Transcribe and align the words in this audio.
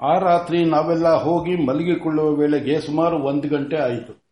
ಆ 0.00 0.18
ರಾತ್ರಿ 0.18 0.64
ನಾವೆಲ್ಲ 0.64 1.14
ಹೋಗಿ 1.14 1.66
ಮಲಗಿಕೊಳ್ಳುವ 1.66 2.30
ವೇಳೆಗೆ 2.30 2.80
ಸುಮಾರು 2.80 3.18
ಒಂದು 3.18 3.48
ಗಂಟೆ 3.48 3.76
ಆಯಿತು. 3.76 4.22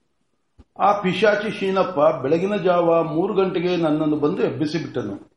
ಆ 0.78 1.00
ಪಿಶಾಚಿ 1.00 1.50
ಶೀನಪ್ಪ 1.50 2.22
ಬೆಳಗಿನ 2.22 2.56
ಜಾವ 2.56 3.02
ಮೂರು 3.02 3.34
ಗಂಟೆಗೆ 3.34 3.76
ನನ್ನನ್ನು 3.76 4.16
ಬಂದು 4.16 4.42
ಎಬ್ಬಿಸಿಬಿಟ್ಟನು. 4.42 5.32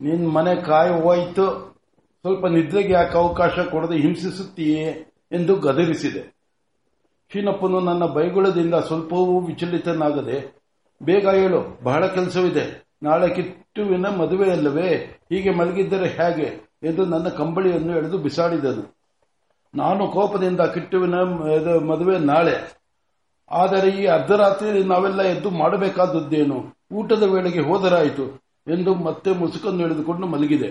ನಿನ್ 0.00 0.32
ಮನೆ 0.32 0.54
ಕಾಯ 0.54 0.90
ಹೋಯ್ತು. 0.90 1.72
ಸ್ವಲ್ಪ 2.20 2.46
ನಿದ್ರೆಗೆ 2.46 2.92
ಯಾಕೆ 2.92 3.18
ಅವಕಾಶ 3.18 3.58
ಕೊಡದೆ 3.58 3.96
ಹಿಂಸಿಸುತ್ತೀಯೇ 3.96 5.12
ಎಂದು 5.32 5.56
ಗದರಿಸಿದೆ. 5.56 6.42
ಶೀನಪ್ಪನು 7.32 7.80
ನನ್ನ 7.80 8.04
ಬೈಗುಳದಿಂದ 8.04 8.74
ಸ್ವಲ್ಪವೂ 8.74 9.40
ವಿಚಲಿತನಾಗದೆ, 9.40 10.60
ಬೇಗ 11.02 11.28
ಹೇಳು, 11.28 11.84
ಬಹಳ 11.84 12.06
ಕೆಲಸವಿದೆ. 12.06 12.88
ನಾಳೆ 13.02 13.34
ಕಿಟ್ಟುವಿನ 13.34 14.06
ಮದುವೆಯಲ್ಲವೇ? 14.06 15.20
ಹೀಗೆ 15.32 15.50
ಮಲಗಿದ್ದರೆ 15.50 16.08
ಹೇಗೆ? 16.08 16.72
ಎಂದು 16.82 17.04
ನನ್ನ 17.04 17.28
ಕಂಬಳಿಯನ್ನು 17.28 17.96
ಎಳೆದು 17.96 18.18
ಬಿಸಾಡಿದನು. 18.18 19.01
ನಾನು 19.74 20.08
ಕೋಪದಿಂದ 20.08 20.60
ಕಿಟ್ಟುವಿನ 20.60 21.14
ಮದುವೆ 21.90 22.18
ನಾಳೆ. 22.18 22.82
ಆದರೆ 23.50 23.88
ಈ 23.88 24.06
ಅರ್ಧರಾತ್ರಿ 24.06 24.84
ನಾವೆಲ್ಲ 24.84 25.22
ಎದ್ದು 25.22 25.50
ಮಾಡಬೇಕಾದದ್ದೇನು? 25.50 26.76
ಊಟದ 26.92 27.22
ವೇಳೆಗೆ 27.22 27.60
ಹೋದರಾಯಿತು 27.60 28.42
ಎಂದು 28.68 28.94
ಮತ್ತೆ 28.94 29.30
ಮುಸುಕನ್ನು 29.30 29.78
ಹಿಡಿದುಕೊಂಡು 29.78 30.26
ಮಲಗಿದೆ. 30.26 30.70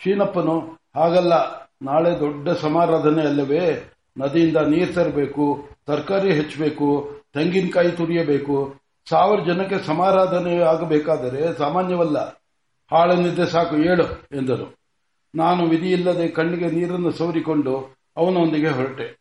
ಶೀನಪ್ಪನು, 0.00 0.78
ಹಾಗಲ್ಲ, 0.96 1.34
ನಾಳೆ 1.82 2.20
ದೊಡ್ಡ 2.20 2.48
ಸಮಾರಾಧನೆ 2.48 3.22
ಅಲ್ಲವೇ? 3.22 3.92
ನದಿಯಿಂದ 4.18 4.56
ನೀರು 4.56 4.94
ತರಬೇಕು, 4.94 5.68
ತರಕಾರಿ 5.86 6.34
ಹೆಚ್ಚಬೇಕು, 6.34 7.10
ತೆಂಗಿನಕಾಯಿ 7.32 7.90
ತುರಿಯಬೇಕು. 7.90 8.74
ಸಾವಿರ 9.08 9.40
ಜನಕ್ಕೆ 9.40 9.78
ಸಮಾರಾಧನೆ 9.86 10.62
ಆಗಬೇಕಾದರೆ 10.62 11.58
ಸಾಮಾನ್ಯವಲ್ಲ. 11.58 12.18
ಹಾಳನಿದ್ದೆ 12.92 13.46
ಸಾಕು, 13.46 13.76
ಏಳು 13.76 14.06
ಎಂದರು. 14.36 14.76
ನಾನು 15.34 15.68
ವಿಧಿಯಿಲ್ಲದೆ 15.68 16.28
ಕಣ್ಣಿಗೆ 16.28 16.70
ನೀರನ್ನು 16.70 17.10
ಸೋರಿಕೊಂಡು 17.10 17.95
ಅವನೊಂದಿಗೆ 18.16 18.68
ಹೊರಟೆ. 18.68 19.20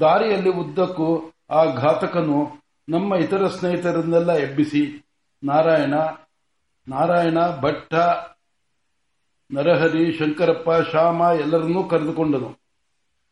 ದಾರಿಯಲ್ಲಿ 0.00 0.50
ಉದ್ದಕ್ಕೂ 0.50 1.32
ಆ 1.50 1.64
ಘಾತಕನು 1.64 2.62
ನಮ್ಮ 2.88 3.14
ಇತರ 3.14 3.46
ಸ್ನೇಹಿತರನ್ನೆಲ್ಲ 3.46 4.32
ಎಬ್ಬಿಸಿ, 4.32 5.06
ನಾರಾಯಣ 5.44 5.94
ನಾರಾಯಣ, 6.88 7.38
ಭಟ್ಟ, 7.60 7.94
ನರಹರಿ, 9.52 10.12
ಶಂಕರಪ್ಪ, 10.12 10.70
ಶ್ಯಾಮ 10.90 11.20
ಎಲ್ಲರನ್ನೂ 11.20 11.84
ಕರೆದುಕೊಂಡನು. 11.84 12.58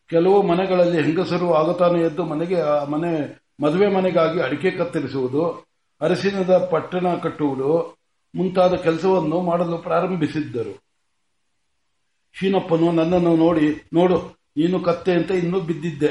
ಕೆಲವು 0.09 0.43
ಮನೆಗಳಲ್ಲಿ 0.43 1.03
ಹೆಂಗಸರು 1.03 1.55
ಆಗುತ್ತಾನೆ 1.55 2.01
ಎದ್ದು 2.01 2.25
ಮನೆಗೆ 2.25 2.91
ಮನೆ, 2.91 3.43
ಮದುವೆ 3.63 3.89
ಮನೆಗಾಗಿ 3.89 4.41
ಅಡಿಕೆ 4.41 4.71
ಕತ್ತರಿಸುವುದು, 4.71 5.67
ಅರಸಿನದ 6.01 6.69
ಪಟ್ಟಣ 6.71 7.15
ಕಟ್ಟುವುದು 7.15 7.99
ಮುಂತಾದ 8.35 8.75
ಕೆಲಸವನ್ನು 8.75 9.41
ಮಾಡಲು 9.41 9.79
ಪ್ರಾರಂಭಿಸಿದ್ದರು. 9.79 10.83
ಶೀನಪ್ಪನು 12.35 12.93
ನನ್ನನ್ನು 12.93 13.37
ನೋಡಿ, 13.37 13.89
ನೋಡು 13.93 14.40
ನೀನು 14.61 14.81
ಕತ್ತೆ 14.81 15.13
ಅಂತ 15.13 15.31
ಇನ್ನೂ 15.31 15.61
ಬಿದ್ದಿದ್ದೆ. 15.61 16.11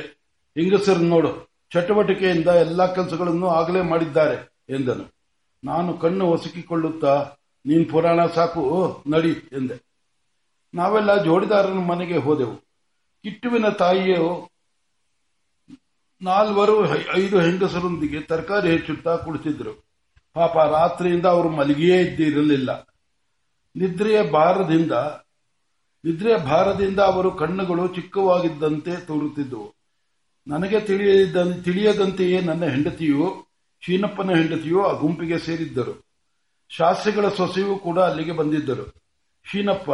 ಹೆಂಗಸರು 0.56 1.04
ನೋಡು, 1.04 1.32
ಚಟುವಟಿಕೆಯಿಂದ 1.74 2.48
ಎಲ್ಲಾ 2.48 2.86
ಕೆಲಸಗಳನ್ನು 2.88 3.48
ಆಗಲೇ 3.50 3.82
ಮಾಡಿದ್ದಾರೆ 3.82 4.38
ಎಂದನು. 4.70 5.06
ನಾನು 5.64 5.98
ಕಣ್ಣು 5.98 6.26
ಒಸಕಿಕೊಳ್ಳುತ್ತಾ, 6.26 7.14
ನೀನ್ 7.66 7.86
ಪುರಾಣ 7.90 8.20
ಸಾಕು, 8.26 8.64
ನಡಿ 9.08 9.30
ಎಂದೆ. 9.30 9.78
ನಾವೆಲ್ಲ 10.74 11.24
ಜೋಡಿದಾರನ 11.24 11.80
ಮನೆಗೆ 11.84 12.18
ಹೋದೆವು. 12.18 12.56
ಕಿಟ್ಟುವಿನ 13.24 13.70
ತಾಯಿಯು 13.70 14.28
ನಾಲ್ವರು 16.22 16.76
ಐದು 17.18 17.40
ಹೆಂಗಸರೊಂದಿಗೆ 17.40 18.20
ತರಕಾರಿ 18.22 18.70
ಹೆಚ್ಚುತ್ತಾ 18.72 19.16
ಕುಳಿತಿದ್ರು. 19.16 19.74
ಪಾಪ 20.36 20.58
ರಾತ್ರಿಯಿಂದ 20.58 21.26
ಅವರು 21.26 21.50
ಮಲಗಿಯೇ 21.50 21.98
ಇದ್ದಿರಲಿಲ್ಲ. 22.02 22.72
ನಿದ್ರೆಯ 23.76 24.20
ಭಾರದಿಂದ 24.32 24.92
ನಿದ್ರೆಯ 26.04 26.38
ಭಾರದಿಂದ 26.46 27.00
ಅವರು 27.00 27.30
ಕಣ್ಣುಗಳು 27.32 27.84
ಚಿಕ್ಕವಾಗಿದ್ದಂತೆ 27.88 28.94
ತೋರುತ್ತಿದ್ದವು 29.08 29.68
ನನಗೆ 30.48 30.80
ತಿಳಿಯದಂತೆಯೇ 31.66 32.38
ನನ್ನ 32.42 32.64
ಹೆಂಡತಿಯು, 32.66 33.26
ಶೀನಪ್ಪನ 33.84 34.30
ಹೆಂಡತಿಯು 34.36 34.80
ಆ 34.84 34.92
ಗುಂಪಿಗೆ 34.94 35.38
ಸೇರಿದ್ದರು. 35.38 35.94
ಶಾಸ್ತ್ರಿಗಳ 36.72 37.28
ಸೊಸೆಯೂ 37.30 37.74
ಕೂಡ 37.76 37.98
ಅಲ್ಲಿಗೆ 38.00 38.32
ಬಂದಿದ್ದರು. 38.32 38.86
ಶೀನಪ್ಪ, 39.46 39.92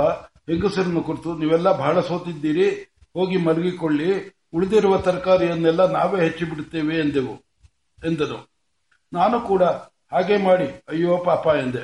ಹೆಂಗಸರನ್ನು 0.49 1.01
ಕುರಿತು, 1.01 1.29
ನೀವೆಲ್ಲ 1.38 1.69
ಬಹಳ 1.77 1.95
ಸೋತಿದ್ದೀರಿ, 1.99 2.67
ಹೋಗಿ 3.13 3.37
ಮಲಗಿಕೊಳ್ಳಿ, 3.37 4.09
ಉಳಿದಿರುವ 4.53 4.97
ತರಕಾರಿಯನ್ನೆಲ್ಲ 4.97 5.81
ನಾವೇ 5.91 6.17
ಹೆಚ್ಚಿಬಿಡುತ್ತೇವೆ 6.23 6.95
ಎಂದೆವು, 6.99 7.35
ಎಂದನು. 7.99 8.39
ನಾನು 9.13 9.37
ಕೂಡ 9.41 9.63
ಹಾಗೆ 10.13 10.37
ಮಾಡಿ, 10.37 10.67
ಅಯ್ಯೋ 10.87 11.17
ಪಾಪ 11.29 11.45
ಎಂದೆ. 11.63 11.83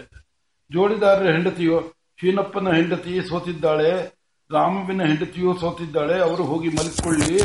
ಜೋಡಿದಾರರ 0.72 1.28
ಹೆಂಡತಿಯು 1.32 1.78
ಶೀನಪ್ಪನ 2.22 2.68
ಹೆಂಡತಿ 2.76 3.30
ಸೋತಿದ್ದಾಳೆ, 3.30 4.18
ರಾಮವಿನ 4.52 5.02
ಹೆಂಡತಿಯೂ 5.02 5.54
ಸೋತಿದ್ದಾಳೆ, 5.54 6.20
ಅವರು 6.20 6.44
ಹೋಗಿ 6.44 6.70
ಮಲಿಕೊಳ್ಳಿ 6.70 7.38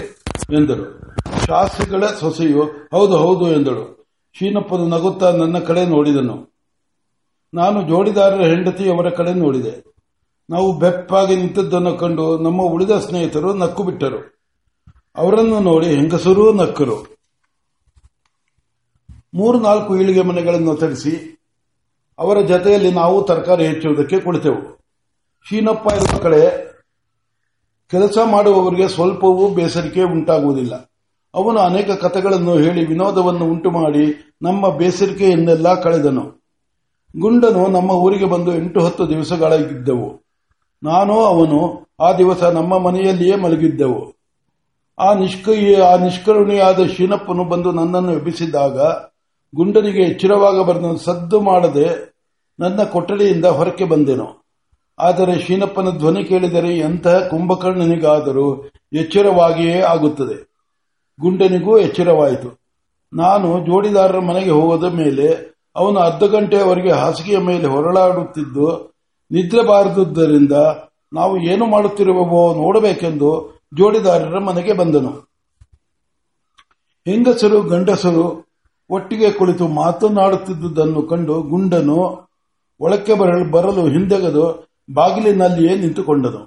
ಎಂದರು. 0.57 1.01
ಶಾಸ್ತ್ರಿಗಳ 1.47 2.07
ಸೊಸೆಯು, 2.07 2.63
ಹೌದು 2.93 3.17
ಹೌದು, 3.17 3.53
ಎಂದಳು. 3.53 4.09
ಶೀನಪ್ಪನು 4.39 4.89
ನಗುತ್ತಾ 4.89 5.31
ನನ್ನ 5.31 5.59
ಕಡೆ 5.59 5.87
ನೋಡಿದನು. 5.87 6.57
ನಾನು 7.55 7.89
ಜೋಡಿದಾರರ 7.89 8.41
ಹೆಂಡತಿ 8.41 8.91
ಅವರ 8.91 9.09
ಕಡೆ 9.09 9.35
ನೋಡಿದೆ. 9.35 9.85
ನಾವು 10.51 10.79
ಬೆಪ್ಪಾಗಿ 10.79 11.37
ನಿಂತದ್ದನ್ನು 11.37 11.95
ಕಂಡು 11.95 12.39
ನಮ್ಮ 12.39 12.63
ಉಳಿದ 12.63 12.91
ಸ್ನೇಹಿತರು 12.91 13.55
ನಕ್ಕು 13.55 13.83
ಬಿಟ್ಟರು 13.83 14.51
ಅವರನ್ನು 15.17 15.61
ನೋಡಿ 15.61 15.87
ಹೆಂಗಸರೂ 15.87 16.53
ನಕ್ಕರು. 16.53 17.17
ಮೂರು 19.35 19.61
ನಾಲ್ಕು 19.61 20.01
ಈಳಿಗೆ 20.01 20.23
ಮನೆಗಳನ್ನು 20.23 20.77
ತರಿಸಿ 20.77 21.36
ಅವರ 22.19 22.41
ಜೊತೆಯಲ್ಲಿ 22.41 22.93
ನಾವು 22.93 23.23
ತರಕಾರಿ 23.23 23.67
ಹೆಚ್ಚುವುದಕ್ಕೆ 23.67 24.21
ಕುಳಿತೆವು. 24.21 24.77
ಶೀನಪ್ಪ 25.49 25.93
ಇರುವ 25.93 26.19
ಕಡೆ 26.19 26.67
ಕೆಲಸ 27.91 28.19
ಮಾಡುವವರಿಗೆ 28.25 28.89
ಸ್ವಲ್ಪವೂ 28.89 29.49
ಬೇಸರಿಕೆ 29.49 30.03
ಉಂಟಾಗುವುದಿಲ್ಲ. 30.03 30.75
ಅವನು 31.35 31.59
ಅನೇಕ 31.59 31.91
ಕಥೆಗಳನ್ನು 31.91 32.59
ಹೇಳಿ 32.59 32.87
ವಿನೋದವನ್ನು 32.87 33.45
ಉಂಟು 33.45 33.71
ಮಾಡಿ 33.71 34.35
ನಮ್ಮ 34.43 34.69
ಬೇಸರಿಕೆಯನ್ನೆಲ್ಲ 34.69 35.81
ಕಳೆದನು. 35.81 36.45
ಗುಂಡನು 37.19 37.67
ನಮ್ಮ 37.67 37.91
ಊರಿಗೆ 37.91 38.25
ಬಂದು 38.25 38.55
ಎಂಟು 38.55 38.81
ಹತ್ತು 38.81 39.09
ದಿವಸಗಳಾಗಿದ್ದೆವು. 39.09 40.27
ನಾನು 40.83 41.13
ಅವನು 41.13 41.87
ಆ 42.01 42.13
ದಿವಸ 42.13 42.43
ನಮ್ಮ 42.43 42.79
ಮನೆಯಲ್ಲಿಯೇ 42.79 43.37
ಮಲಗಿದ್ದೆವು. 43.37 44.17
ಆ 44.99 45.15
ನಿಷ್ಕ 45.15 45.49
ಆ 45.85 45.97
ನಿಷ್ಕರುಣಿಯಾದ 45.97 46.87
ಶೀನಪ್ಪನು 46.87 47.45
ಬಂದು 47.45 47.73
ನನ್ನನ್ನು 47.73 48.13
ಎಬ್ಬಿಸಿದಾಗ 48.13 48.81
ಗುಂಡನಿಗೆ 49.57 50.03
ಎಚ್ಚರವಾಗಬಾರದು 50.03 50.97
ಸದ್ದು 50.99 51.41
ಮಾಡದೆ 51.41 51.87
ನನ್ನ 52.59 52.83
ಕೊಠಡಿಯಿಂದ 52.85 53.45
ಹೊರಕ್ಕೆ 53.45 53.85
ಬಂದೆನು. 53.85 54.27
ಆದರೆ 54.99 55.35
ಶೀನಪ್ಪನ 55.39 55.91
ಧ್ವನಿ 55.99 56.25
ಕೇಳಿದರೆ 56.25 56.79
ಎಂತಹ 56.79 57.17
ಕುಂಭಕರ್ಣನಿಗಾದರೂ 57.29 58.47
ಎಚ್ಚರವಾಗಿಯೇ 58.93 59.81
ಆಗುತ್ತದೆ. 59.81 60.37
ಗುಂಡನಿಗೂ 61.21 61.79
ಎಚ್ಚರವಾಯಿತು. 61.79 62.49
ನಾನು 63.13 63.49
ಜೋಡಿದಾರರ 63.67 64.19
ಮನೆಗೆ 64.19 64.51
ಹೋದ 64.51 64.85
ಮೇಲೆ 64.95 65.29
ಅವನು 65.77 65.99
ಅರ್ಧ 65.99 66.25
ಗಂಟೆಯವರೆಗೆ 66.25 66.93
ಹಾಸಿಗೆಯ 66.93 67.39
ಮೇಲೆ 67.39 67.67
ಹೊರಳಾಡುತ್ತಿದ್ದು, 67.67 68.69
ನಿದ್ರೆ 69.31 69.63
ಬಾರದುದರಿಂದ 69.67 70.53
ನಾವು 71.13 71.35
ಏನು 71.43 71.67
ಮಾಡುತ್ತಿರುವವೋ 71.67 72.43
ನೋಡಬೇಕೆಂದು 72.55 73.31
ಜೋಡಿದಾರರ 73.77 74.39
ಮನೆಗೆ 74.39 74.73
ಬಂದನು. 74.73 75.13
ಹೆಂಗಸರು 77.07 77.59
ಗಂಡಸರು 77.63 78.46
ಒಟ್ಟಿಗೆ 78.91 79.31
ಕುಳಿತು 79.31 79.69
ಮಾತನಾಡುತ್ತಿದ್ದುದನ್ನು 79.69 81.03
ಕಂಡು 81.03 81.43
ಗುಂಡನು 81.43 82.29
ಒಳಕ್ಕೆ 82.81 83.15
ಬರಲು 83.51 83.89
ಹಿಂದೆಗೆದು 83.89 84.45
ಬಾಗಿಲಿನಲ್ಲಿಯೇ 84.95 85.77
ನಿಂತುಕೊಂಡನು. 85.77 86.43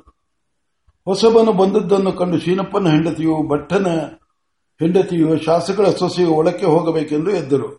ಹೊಸಬನು 1.07 1.51
ಬಂದದ್ದನ್ನು 1.53 2.11
ಕಂಡು 2.11 2.38
ಶೀನಪ್ಪನ 2.39 2.88
ಹೆಂಡತಿಯು, 2.88 3.47
ಭಟ್ಟನ 3.47 3.88
ಹೆಂಡತಿಯು, 4.79 5.38
ಶಾಸಕರ 5.38 5.89
ಸೊಸೆಯು 5.89 6.31
ಒಳಕ್ಕೆ 6.31 6.66
ಹೋಗಬೇಕೆಂದು 6.66 7.29
ಎದ್ದರು. 7.31 7.69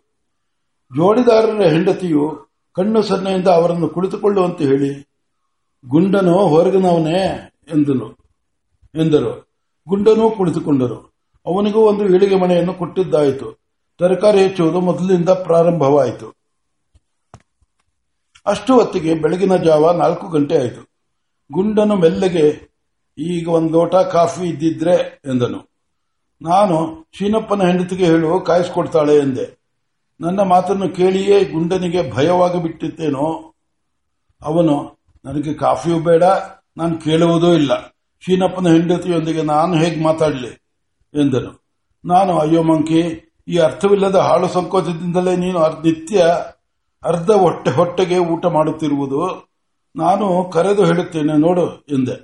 ಜೋಡಿದಾರರ 0.95 1.61
ಹೆಂಡತಿಯು 1.67 2.25
ಕಣ್ಣು 2.75 3.01
ಸನ್ನೆಯಿಂದ 3.01 3.47
ಅವರನ್ನು 3.47 3.87
ಕುಳಿತುಕೊಳ್ಳುವಂತೆ 3.87 4.63
ಹೇಳಿ, 4.65 4.91
ಗುಂಡನು 5.89 6.35
ಹೊರಗಿನವನೇ 6.47 7.21
ಎಂದನು, 7.73 8.07
ಎಂದರು. 8.95 9.31
ಗುಂಡನೂ 9.87 10.29
ಕುಳಿತುಕೊಂಡರು 10.29 10.97
ಅವನಿಗೂ 11.45 11.79
ಒಂದು 11.79 12.03
ಇಳಿಗೆ 12.05 12.35
ಮನೆಯನ್ನು 12.35 12.73
ಕೊಟ್ಟಿದ್ದಾಯಿತು. 12.73 13.60
ತರಕಾರಿ 13.97 14.39
ಹೆಚ್ಚುವುದು 14.39 14.81
ಮೊದಲಿನಿಂದ 14.81 15.29
ಪ್ರಾರಂಭವಾಯಿತು. 15.29 16.41
ಅಷ್ಟು 18.45 18.73
ಹೊತ್ತಿಗೆ 18.73 19.13
ಬೆಳಗಿನ 19.13 19.55
ಜಾವ 19.55 19.91
ನಾಲ್ಕು 19.91 20.27
ಗಂಟೆ 20.27 20.57
ಆಯಿತು. 20.57 20.91
ಗುಂಡನು 21.51 21.95
ಮೆಲ್ಲಗೆ, 21.95 22.71
ಈಗ 23.17 23.49
ಒಂದು 23.49 23.73
ಲೋಟ 23.73 23.95
ಕಾಫಿ 23.95 24.45
ಇದ್ದಿದ್ರೆ, 24.45 25.21
ಎಂದನು. 25.31 25.71
ನಾನು 26.41 27.07
ಶೀನಪ್ಪನ 27.17 27.61
ಹೆಂಡತಿಗೆ 27.61 28.05
ಹೇಳು 28.05 28.39
ಕಾಯಿಸ್ಕೊಡ್ತಾಳೆ, 28.39 29.17
ಎಂದೆ. 29.17 29.61
ನನ್ನ 30.21 30.41
ಮಾತನ್ನು 30.41 30.89
ಕೇಳಿಯೇ 30.89 31.43
ಗುಂಡನಿಗೆ 31.43 32.11
ಭಯವಾಗಿ 32.11 32.63
ಬಿಟ್ಟಿತ್ತೇನೋ 32.63 33.55
ಅವನು, 34.41 34.99
ನನಗೆ 35.25 35.53
ಕಾಫಿಯೂ 35.53 35.99
ಬೇಡ, 35.99 36.23
ನಾನು 36.77 36.97
ಕೇಳುವುದೂ 36.97 37.53
ಇಲ್ಲ. 37.53 37.87
ಶೀನಪ್ಪನ 38.19 38.67
ಹೆಂಡತಿಯೊಂದಿಗೆ 38.67 39.41
ನಾನು 39.41 39.73
ಹೇಗೆ 39.73 40.03
ಮಾತಾಡಲಿ? 40.03 40.47
ಎಂದನು. 41.21 41.65
ನಾನು, 42.05 42.39
ಅಯ್ಯೋ 42.39 42.63
ಮಂಕಿ 42.63 43.30
ಈ 43.47 43.57
ಅರ್ಥವಿಲ್ಲದ 43.57 44.15
ಹಾಳು 44.15 44.47
ಸಂಕೋಚದಿಂದಲೇ 44.47 45.35
ನೀನು 45.35 45.59
ನಿತ್ಯ 45.81 46.25
ಅರ್ಧ 47.03 47.31
ಹೊಟ್ಟೆ, 47.31 47.71
ಹೊಟ್ಟೆಗೆ 47.71 48.17
ಊಟ 48.17 48.45
ಮಾಡುತ್ತಿರುವುದು. 48.45 49.51
ನಾನು 49.95 50.43
ಕರೆದು 50.43 50.85
ಹೇಳುತ್ತೇನೆ, 50.85 51.33
ನೋಡು, 51.37 51.65
ಎಂದೆ. 51.89 52.15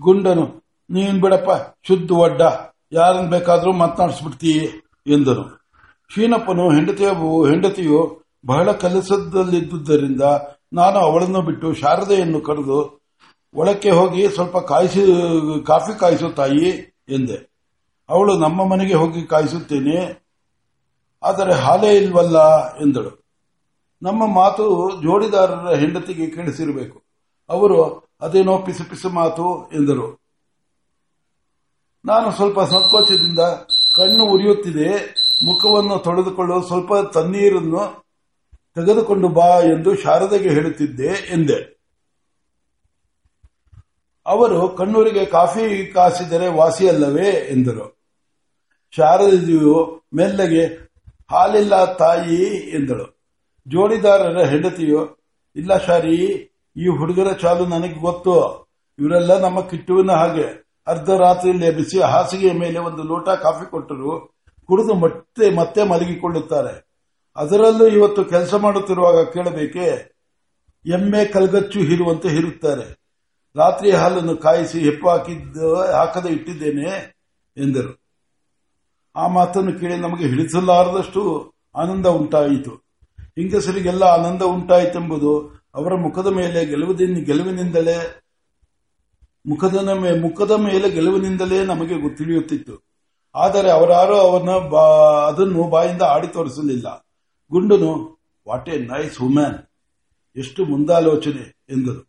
ಗುಂಡನು, 0.00 0.44
ನೀನ್ 0.90 1.20
ಬಿಡಪ್ಪ, 1.20 1.50
ಶುದ್ಧ 1.88 2.12
ಒಡ್ಡ 2.12 2.42
ಯಾರನ್ನು 2.92 3.30
ಬೇಕಾದರೂ 3.30 3.72
ಮಾತನಾಡಿಸ್ಬಿಡ್ತೀಯ, 3.72 4.60
ಎಂದನು. 5.12 5.44
ಶೀನಪ್ಪನು 6.14 6.70
ಹೆಂಡತಿಯ 6.70 7.08
ಹೆಂಡತಿಯು 7.50 8.00
ಬಹಳ 8.46 8.72
ಕೆಲಸದಲ್ಲಿದ್ದುದರಿಂದ 8.72 10.20
ನಾನು 10.72 10.98
ಅವಳನ್ನು 10.98 11.42
ಬಿಟ್ಟು 11.42 11.74
ಶಾರದೆಯನ್ನು 11.74 12.40
ಕರೆದು 12.40 12.78
ಒಳಕ್ಕೆ 13.54 13.90
ಹೋಗಿ 13.90 14.28
ಸ್ವಲ್ಪ 14.28 14.58
ಕಾಯಿಸಿ, 14.58 15.02
ಕಾಫಿ 15.66 15.98
ಕಾಯಿಸು 15.98 16.28
ತಾಯಿ, 16.28 16.70
ಎಂದೆ. 17.08 17.36
ಅವಳು 18.08 18.38
ನಮ್ಮ 18.38 18.64
ಮನೆಗೆ 18.64 18.94
ಹೋಗಿ 18.94 19.22
ಕಾಯಿಸುತ್ತೇನೆ 19.22 20.25
ಆದರೆ 21.22 21.52
ಹಾಲೇ 21.52 21.96
ಇಲ್ವಲ್ಲ 21.96 22.38
ಎಂದಳು. 22.76 23.26
ನಮ್ಮ 24.02 24.34
ಮಾತು 24.34 24.90
ಜೋಡಿದಾರರ 25.02 25.74
ಹೆಂಡತಿಗೆ 25.74 26.30
ಕೇಳಿಸಿರಬೇಕು. 26.30 27.02
ಅವರು 27.48 28.08
ಅದೇನೋ 28.20 28.58
ಪಿಸು 28.58 28.84
ಪಿಸು 28.90 29.10
ಮಾತು 29.10 29.70
ಎಂದರು. 29.74 30.20
ನಾನು 32.04 32.32
ಸ್ವಲ್ಪ 32.32 32.60
ಸಂಕೋಚದಿಂದ 32.60 33.38
ಕಣ್ಣು 33.96 34.24
ಉರಿಯುತ್ತಿದೆ, 34.24 35.14
ಮುಖವನ್ನು 35.44 35.98
ತೊಳೆದುಕೊಳ್ಳಲು 35.98 36.62
ಸ್ವಲ್ಪ 36.62 36.94
ತಣ್ಣೀರನ್ನು 36.94 38.06
ತೆಗೆದುಕೊಂಡು 38.74 39.28
ಬಾ 39.28 39.60
ಎಂದು 39.60 39.96
ಶಾರದೆಗೆ 39.96 40.48
ಹೇಳುತ್ತಿದ್ದೆ 40.48 41.06
ಎಂದೆ. 41.06 41.76
ಅವರು 44.26 44.68
ಕಣ್ಣೂರಿಗೆ 44.68 45.24
ಕಾಫಿ 45.24 45.86
ಕಾಸಿದರೆ 45.86 46.48
ವಾಸಿಯಲ್ಲವೇ 46.48 47.28
ಎಂದರು. 47.28 47.98
ಶಾರದೆಯು 48.90 50.02
ಮೆಲ್ಲಗೆ 50.14 50.85
ಹಾಲಿಲ್ಲ 51.30 51.94
ತಾಯಿ 51.94 52.42
ಎಂದಳು. 52.70 53.06
ಜೋಡಿದಾರರ 53.68 54.42
ಹೆಂಡತಿಯು, 54.42 55.00
ಇಲ್ಲ 55.56 55.76
ಶಾರಿ, 55.76 56.16
ಈ 56.76 56.86
ಹುಡುಗರ 56.86 57.32
ಚಾಲು 57.32 57.66
ನನಗೆ 57.66 57.94
ಗೊತ್ತು. 57.94 58.66
ಇವರೆಲ್ಲ 58.98 59.38
ನಮ್ಮ 59.38 59.60
ಕಿಟ್ಟುವಿನ 59.60 60.10
ಹಾಗೆ 60.10 60.66
ಅರ್ಧ 60.86 61.10
ಅರ್ಧರಾತ್ರಿಯಲ್ಲಿ 61.10 61.76
ಬಿಸಿ 61.76 62.00
ಹಾಸಿಗೆಯ 62.00 62.52
ಮೇಲೆ 62.52 62.78
ಒಂದು 62.78 63.02
ಲೋಟ 63.02 63.28
ಕಾಫಿ 63.28 63.70
ಕೊಟ್ಟರು, 63.70 64.36
ಕುಡಿದು 64.66 64.94
ಮತ್ತೆ 64.94 65.50
ಮತ್ತೆ 65.50 65.82
ಮಲಗಿಕೊಳ್ಳುತ್ತಾರೆ. 65.82 66.86
ಅದರಲ್ಲೂ 67.36 67.86
ಇವತ್ತು 67.88 68.24
ಕೆಲಸ 68.24 68.54
ಮಾಡುತ್ತಿರುವಾಗ 68.54 69.24
ಕೇಳಬೇಕೆ, 69.24 70.16
ಎಮ್ಮೆ 70.86 71.24
ಕಲ್ಗಚ್ಚು 71.24 71.80
ಹೀರುವಂತೆ 71.80 72.28
ಹೀರುತ್ತಾರೆ. 72.28 72.86
ರಾತ್ರಿ 73.56 73.90
ಹಾಲನ್ನು 73.90 74.36
ಕಾಯಿಸಿ 74.36 74.78
ಹೆಪ್ಪು 74.80 75.08
ಹಾಕಿದ್ದು, 75.08 75.74
ಹಾಕದೆ 75.74 76.28
ಇಟ್ಟಿದ್ದೇನೆ, 76.28 77.16
ಎಂದರು. 77.56 78.05
ಆ 79.16 79.24
ಮಾತನ್ನು 79.36 79.72
ಕೇಳಿ 79.80 79.96
ನಮಗೆ 79.96 80.24
ಹಿಡಿಸಲಾರದಷ್ಟು 80.32 81.22
ಆನಂದ 81.76 82.06
ಉಂಟಾಯಿತು. 82.20 82.72
ಹೆಂಗಸರಿಗೆಲ್ಲ 83.36 84.04
ಆನಂದ 84.16 84.42
ಉಂಟಾಯಿತೆಂಬುದು 84.54 85.32
ಅವರ 85.74 85.92
ಮುಖದ 86.04 86.28
ಮೇಲೆ 86.38 86.58
ಗೆಲುವಿನ 86.64 87.18
ಗೆಲುವಿನಿಂದಲೇ, 87.28 87.96
ಮುಖದ 89.44 89.76
ಮುಖದ 90.24 90.54
ಮೇಲೆ 90.66 90.86
ಗೆಲುವಿನಿಂದಲೇ 90.90 91.58
ನಮಗೆ 91.64 91.96
ತಿಳಿಯುತ್ತಿತ್ತು 92.18 92.74
ಆದರೆ 93.34 93.70
ಅವರಾರು 93.70 94.16
ಅವನ 94.26 94.50
ಅದನ್ನು 95.28 95.62
ಬಾಯಿಂದ 95.74 96.02
ಆಡಿ 96.14 96.28
ತೋರಿಸಲಿಲ್ಲ. 96.28 96.88
ಗುಂಡನು, 97.50 97.92
ವಾಟ್ 98.46 98.68
ಎ 98.68 98.76
ನೈಸ್ 98.92 99.16
ವುಮ್ಯಾನ್ 99.22 99.58
ಎಷ್ಟು 100.36 100.60
ಮುಂದಾಲೋಚನೆ 100.64 101.44
ಎಂದರು 101.74 102.00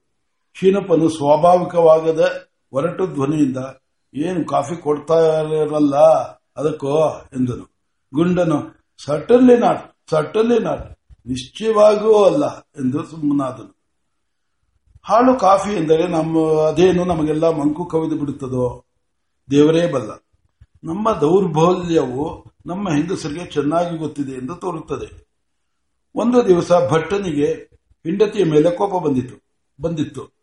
ಕ್ಷೀಣಪ್ಪನು 0.56 1.08
ಸ್ವಾಭಾವಿಕವಾಗದ 1.10 2.22
ಒರಟು 2.74 3.04
ಧ್ವನಿಯಿಂದ, 3.16 3.60
ಏನು 4.14 4.42
ಕಾಫಿ 4.48 4.76
ಕೊಡ್ತಾ 4.86 5.18
ಇರಲ್ಲ 5.62 5.96
ಅದಕ್ಕೋ 6.58 7.10
ಎಂದನು. 7.10 7.72
ಗುಂಡನು 8.14 8.86
ಸಟಲ್ಲಿ 9.06 9.58
ನಾಟ್ 9.58 10.10
ಸಟಲ್ಲಿ 10.10 10.60
ನಾಟ್ 10.60 11.00
ನಿಶ್ಚಯವಾಗಿಯೂ 11.28 12.24
ಅಲ್ಲ, 12.24 12.46
ಎಂದು 12.58 13.04
ಸುಮ್ಮನಾದನು. 13.04 13.78
ಹಾಳು 15.04 15.40
ಕಾಫಿ 15.40 15.76
ಎಂದರೆ 15.76 16.08
ನಮ್ಮ, 16.08 16.62
ಅದೇನು 16.68 17.06
ನಮಗೆಲ್ಲ 17.06 17.50
ಮಂಕು 17.50 17.86
ಕವಿದು 17.86 18.18
ಬಿಡುತ್ತದೋ? 18.18 18.86
ದೇವರೇ 19.52 19.92
ಬಲ್ಲ. 19.92 20.12
ನಮ್ಮ 20.84 21.12
ದೌರ್ಬಲ್ಯವು 21.12 22.44
ನಮ್ಮ 22.66 22.90
ಹೆಂಗಸರಿಗೆ 22.90 23.46
ಚೆನ್ನಾಗಿ 23.46 23.98
ಗೊತ್ತಿದೆ 23.98 24.32
ಎಂದು 24.32 24.56
ತೋರುತ್ತದೆ. 24.56 25.28
ಒಂದು 26.16 26.48
ದಿವಸ 26.48 26.72
ಭಟ್ಟನಿಗೆ 26.92 27.46
ಹೆಂಡತಿಯ 28.04 28.46
ಮೇಲೆ 28.46 28.72
ಕೋಪ 28.72 29.06
ಬಂದಿತು 29.06 29.36
ಬಂದಿತ್ತು. 29.82 30.38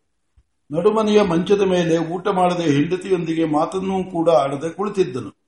ನಡುಮನೆಯ 0.71 1.21
ಮಂಚದ 1.21 1.61
ಮೇಲೆ 1.61 1.97
ಊಟ 1.97 2.27
ಮಾಡದೆ 2.27 2.63
ಹೆಂಡತಿಯೊಂದಿಗೆ 2.63 3.45
ಮಾತನ್ನೂ 3.45 4.03
ಕೂಡ 4.03 4.29
ಆಡದೆ 4.29 4.69
ಕುಳಿತಿದ್ದನು. 4.69 5.44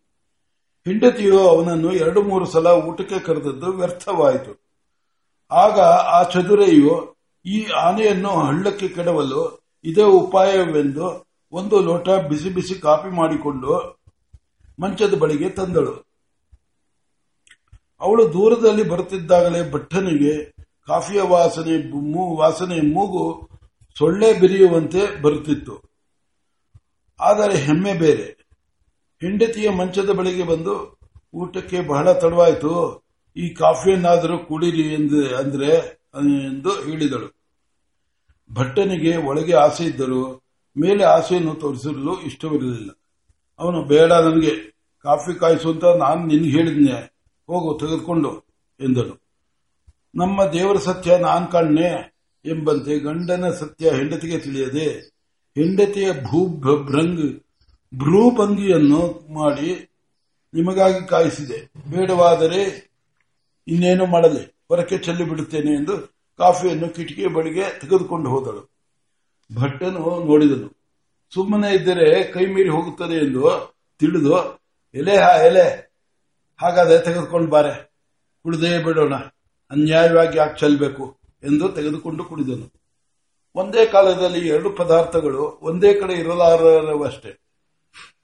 ಹೆಂಡತಿಯು 0.88 1.39
ಅವನನ್ನು 1.48 1.92
ಎರಡು 1.94 2.22
ಮೂರು 2.22 2.45
ಸಲ 2.45 2.68
ಊಟಕ್ಕೆ 2.68 3.19
ಕರೆದದ್ದು 3.19 3.72
ವ್ಯರ್ಥವಾಯಿತು. 3.72 4.51
ಆಗ 5.51 5.80
ಆ 6.16 6.24
ಚದುರೆಯು 6.24 7.16
ಈ 7.45 7.66
ಆನೆಯನ್ನು 7.66 8.30
ಹಳ್ಳಕ್ಕೆ 8.30 8.88
ಕೆಡವಲು 8.88 9.42
ಇದೇ 9.84 10.04
ಉಪಾಯವೆಂದು 10.04 11.25
ಒಂದು 11.51 11.81
ಲೋಟ 11.81 12.10
ಬಿಸಿ 12.10 12.50
ಬಿಸಿ 12.50 12.75
ಕಾಫಿ 12.75 13.10
ಮಾಡಿಕೊಂಡು 13.16 14.00
ಮಂಚದ 14.80 15.13
ಬಳಿಗೆ 15.18 15.50
ತಂದಳು. 15.50 16.07
ಅವಳು 18.01 18.33
ದೂರದಲ್ಲಿ 18.33 18.83
ಬರುತ್ತಿದ್ದಾಗಲೇ 18.83 19.72
ಭಟ್ಟನಿಗೆ 19.72 20.51
ಕಾಫಿಯ 20.88 21.22
ವಾಸನೆ 21.22 21.75
ವಾಸನೆ 22.36 22.94
ಮೂಗು 22.94 23.50
ಸೊಳ್ಳೆ 23.98 24.33
ಬಿರಿಯುವಂತೆ 24.40 25.22
ಬರುತ್ತಿತ್ತು. 25.22 25.75
ಆದರೆ 27.19 27.57
ಹೆಮ್ಮೆ 27.57 27.94
ಬೇರೆ. 27.94 28.37
ಹೆಂಡತಿಯ 29.22 29.69
ಮಂಚದ 29.69 30.10
ಬಳಿಗೆ 30.10 30.44
ಬಂದು 30.44 30.98
ಊಟಕ್ಕೆ 31.34 31.80
ಬಹಳ 31.88 32.12
ತಡವಾಯಿತು, 32.12 33.04
ಈ 33.38 33.50
ಕಾಫಿಯನ್ನಾದರೂ 33.50 34.38
ಕುಡಿರಿ 34.38 34.81
ಎಂದು 34.81 35.36
ಅಂದ್ರೆ, 35.36 35.69
ಎಂದು 36.46 36.69
ಹೇಳಿದಳು. 36.69 37.38
ಭಟ್ಟನಿಗೆ 38.54 39.18
ಒಳಗೆ 39.18 39.54
ಆಸೆ 39.54 39.84
ಇದ್ದರೂ, 39.84 40.44
ಮೇಲೆ 40.78 41.04
ಆಸೆಯನ್ನು 41.04 41.56
ತೋರಿಸಲು 41.56 42.22
ಇಷ್ಟವಿರಲಿಲ್ಲ. 42.22 42.90
ಅವನು, 43.60 43.84
ಬೇಡ 43.84 44.12
ನನಗೆ, 44.12 44.52
ಕಾಫಿ 45.04 45.40
ಕಾಯಿಸು 45.40 45.72
ಅಂತ 45.72 45.84
ನಾನು 45.86 46.25
ನಿನ್ಗೆ 46.25 46.50
ಹೇಳಿದ್ನೆ, 46.50 47.18
ಹೋಗು, 47.48 47.78
ತೆಗೆದುಕೊಂಡು, 47.80 48.46
ಎಂದನು. 48.80 49.22
ನಮ್ಮ 50.16 50.46
ದೇವರ 50.46 50.75
ಸತ್ಯ 50.75 51.18
ನಾನ್ 51.18 51.52
ಕಾಣ್ನೆ 51.52 52.18
ಎಂಬಂತೆ 52.46 53.00
ಗಂಡನ 53.00 53.50
ಸತ್ಯ 53.50 53.90
ಹೆಂಡತಿಗೆ 53.90 54.40
ತಿಳಿಯದೆ, 54.40 54.90
ಹೆಂಡತಿಯ 55.56 56.12
ಭೂ 56.12 56.48
ಭೃಂಗ್ 57.95 58.36
ಭ್ರೂಭಂಗಿಯನ್ನು 58.36 59.34
ಮಾಡಿ 59.34 59.89
ನಿಮಗಾಗಿ 60.54 61.07
ಕಾಯಿಸಿದೆ. 61.07 61.72
ಬೇಡವಾದರೆ 61.92 62.92
ಇನ್ನೇನು 63.68 64.06
ಮಾಡಲಿ. 64.06 64.57
ಹೊರಕ್ಕೆ 64.68 64.98
ಚೆಲ್ಲಿ 64.98 65.24
ಬಿಡುತ್ತೇನೆ 65.24 65.74
ಎಂದು 65.74 65.98
ಕಾಫಿಯನ್ನು 66.38 66.89
ಕಿಟಕಿ 66.89 67.28
ಬಳಿಗೆ 67.28 67.80
ತೆಗೆದುಕೊಂಡು 67.80 68.30
ಹೋದಳು. 68.30 68.78
ಭಟ್ಟನು 69.56 70.25
ನೋಡಿದನು. 70.25 70.78
ಸುಮ್ಮನೆ 71.34 71.75
ಇದ್ದರೆ 71.75 72.23
ಕೈ 72.23 72.45
ಮೀರಿ 72.45 72.69
ಹೋಗುತ್ತದೆ 72.69 73.26
ಎಂದು 73.26 73.76
ತಿಳಿದು, 74.00 74.61
ಎಲೆ 74.95 75.18
ಹಾ, 75.18 75.30
ಎಲೆ, 75.30 75.94
ಹಾಗಾದರೆ 76.61 77.00
ತೆಗೆದುಕೊಂಡು 77.00 77.50
ಬಾರೆ. 77.50 77.92
ಕುಡಿದೇ 78.44 78.83
ಬಿಡೋಣ. 78.83 79.16
ಅನ್ಯಾಯವಾಗಿ 79.71 80.38
ಯಾಕೆ 80.38 80.59
ಚೆಲ್ಲಬೇಕು 80.59 81.18
ಎಂದು 81.44 81.69
ತೆಗೆದುಕೊಂಡು 81.69 82.23
ಕುಡಿದನು. 82.23 82.73
ಒಂದೇ 83.56 83.85
ಕಾಲದಲ್ಲಿ 83.85 84.47
ಎರಡು 84.47 84.69
ಪದಾರ್ಥಗಳು 84.69 85.59
ಒಂದೇ 85.61 85.94
ಕಡೆ 85.94 86.14
ಇರಲಾರವಷ್ಟೇ. 86.14 87.46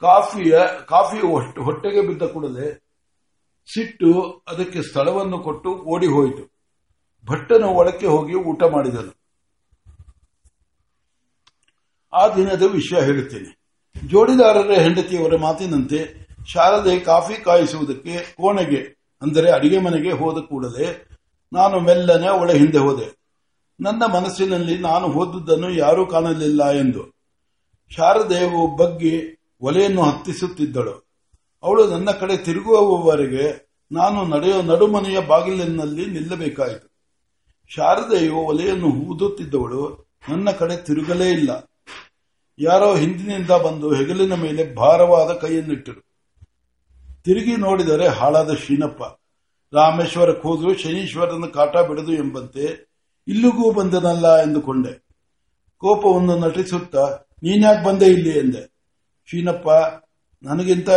ಕಾಫಿಯ, 0.04 0.60
ಕಾಫಿ 0.88 1.28
ಹೊಟ್ಟೆ- 1.28 1.64
ಹೊಟ್ಟೆಗೆ 1.64 2.02
ಬಿದ್ದ 2.02 2.22
ಕೂಡಲೇ 2.22 2.80
ಸಿಟ್ಟು 3.74 4.44
ಅದಕ್ಕೆ 4.48 4.82
ಸ್ಥಳವನ್ನು 4.82 5.40
ಕೊಟ್ಟು 5.40 5.70
ಓಡಿ 5.70 6.08
ಹೋಯಿತು. 6.08 6.54
ಭಟ್ಟನು 7.26 7.68
ಒಳಕ್ಕೆ 7.68 8.08
ಹೋಗಿ 8.08 8.36
ಊಟ 8.36 8.64
ಮಾಡಿದನು. 8.64 9.16
ಆ 12.14 12.36
ದಿನದ 12.36 12.62
ವಿಷಯ 12.62 13.02
ಹೇಳುತ್ತೇನೆ. 13.02 13.64
ಜೋಡಿದಾರರ 14.08 14.72
ಹೆಂಡತಿಯವರ 14.72 15.36
ಮಾತಿನಂತೆ 15.36 16.28
ಶಾರದೆ 16.54 17.00
ಕಾಫಿ 17.00 17.44
ಕಾಯಿಸುವುದಕ್ಕೆ 17.44 18.20
ಕೋಣೆಗೆ, 18.20 19.10
ಅಂದರೆ 19.22 19.52
ಅಡಿಗೆ 19.52 19.80
ಮನೆಗೆ 19.80 20.12
ಹೋದ 20.12 20.44
ಕೂಡಲೇ 20.44 21.08
ನಾನು 21.54 21.80
ಮೆಲ್ಲನೆ 21.80 22.28
ಅವಳ 22.28 22.52
ಹಿಂದೆ 22.52 22.78
ಹೋದೆ. 22.78 23.18
ನನ್ನ 23.80 24.06
ಮನಸ್ಸಿನಲ್ಲಿ 24.06 24.78
ನಾನು 24.78 25.08
ಹೋದುದನ್ನು 25.08 25.70
ಯಾರೂ 25.70 26.06
ಕಾಣಲಿಲ್ಲ 26.06 26.72
ಎಂದು. 26.72 27.14
ಶಾರದೆಯು 27.90 28.76
ಬಗ್ಗಿ 28.76 29.43
ಒಲೆಯನ್ನು 29.64 30.02
ಹತ್ತಿಸುತ್ತಿದ್ದಳು. 30.02 30.96
ಅವಳು 31.64 31.88
ನನ್ನ 31.88 32.12
ಕಡೆ 32.12 32.38
ತಿರುಗುವವರೆಗೆ 32.38 33.74
ನಾನು 33.92 34.26
ನಡೆಯೋ 34.26 34.62
ನಡುಮನೆಯ 34.62 35.22
ಬಾಗಿಲಿನಲ್ಲಿ 35.22 36.06
ನಿಲ್ಲಬೇಕಾಯಿತು. 36.06 36.94
ಶಾರದೆಯು 37.68 38.36
ಒಲೆಯನ್ನು 38.36 38.86
ಊದುತ್ತಿದ್ದವಳು 38.86 40.12
ನನ್ನ 40.30 40.52
ಕಡೆ 40.52 40.78
ತಿರುಗಲೇ 40.78 41.30
ಇಲ್ಲ. 41.30 41.74
ಯಾರೋ 42.60 42.96
ಹಿಂದಿನಿಂದ 42.96 43.52
ಬಂದು 43.52 43.94
ಹೆಗಲಿನ 43.94 44.34
ಮೇಲೆ 44.34 44.76
ಭಾರವಾದ 44.76 45.34
ಕೈಯನ್ನಿಟ್ಟರು 45.34 46.02
ತಿರುಗಿ 47.24 47.56
ನೋಡಿದರೆ 47.56 48.08
ಹಾಳಾದ 48.08 48.54
ಶೀನಪ್ಪ 48.54 49.04
ರಾಮೇಶ್ವರ 49.74 50.32
ಕೂದಲು 50.32 50.74
ಶನೀಶ್ವರನ 50.74 51.46
ಕಾಟ 51.46 51.78
ಬಿಡದು 51.78 52.14
ಎಂಬಂತೆ 52.14 52.94
ಇಲ್ಲಿಗೂ 53.28 53.72
ಬಂದನಲ್ಲ 53.72 54.42
ಎಂದುಕೊಂಡೆ. 54.42 55.06
ಕೋಪವನ್ನು 55.78 56.38
ನಟಿಸುತ್ತಾ, 56.38 57.20
ನೀನ್ಯಾಕೆ 57.44 57.86
ಬಂದೆ 57.86 58.06
ಇಲ್ಲಿ 58.06 58.40
ಎಂದೆ. 58.40 58.73
ಶೀನಪ್ಪ 59.32 59.70
ನನಗಿಂತ 60.44 60.90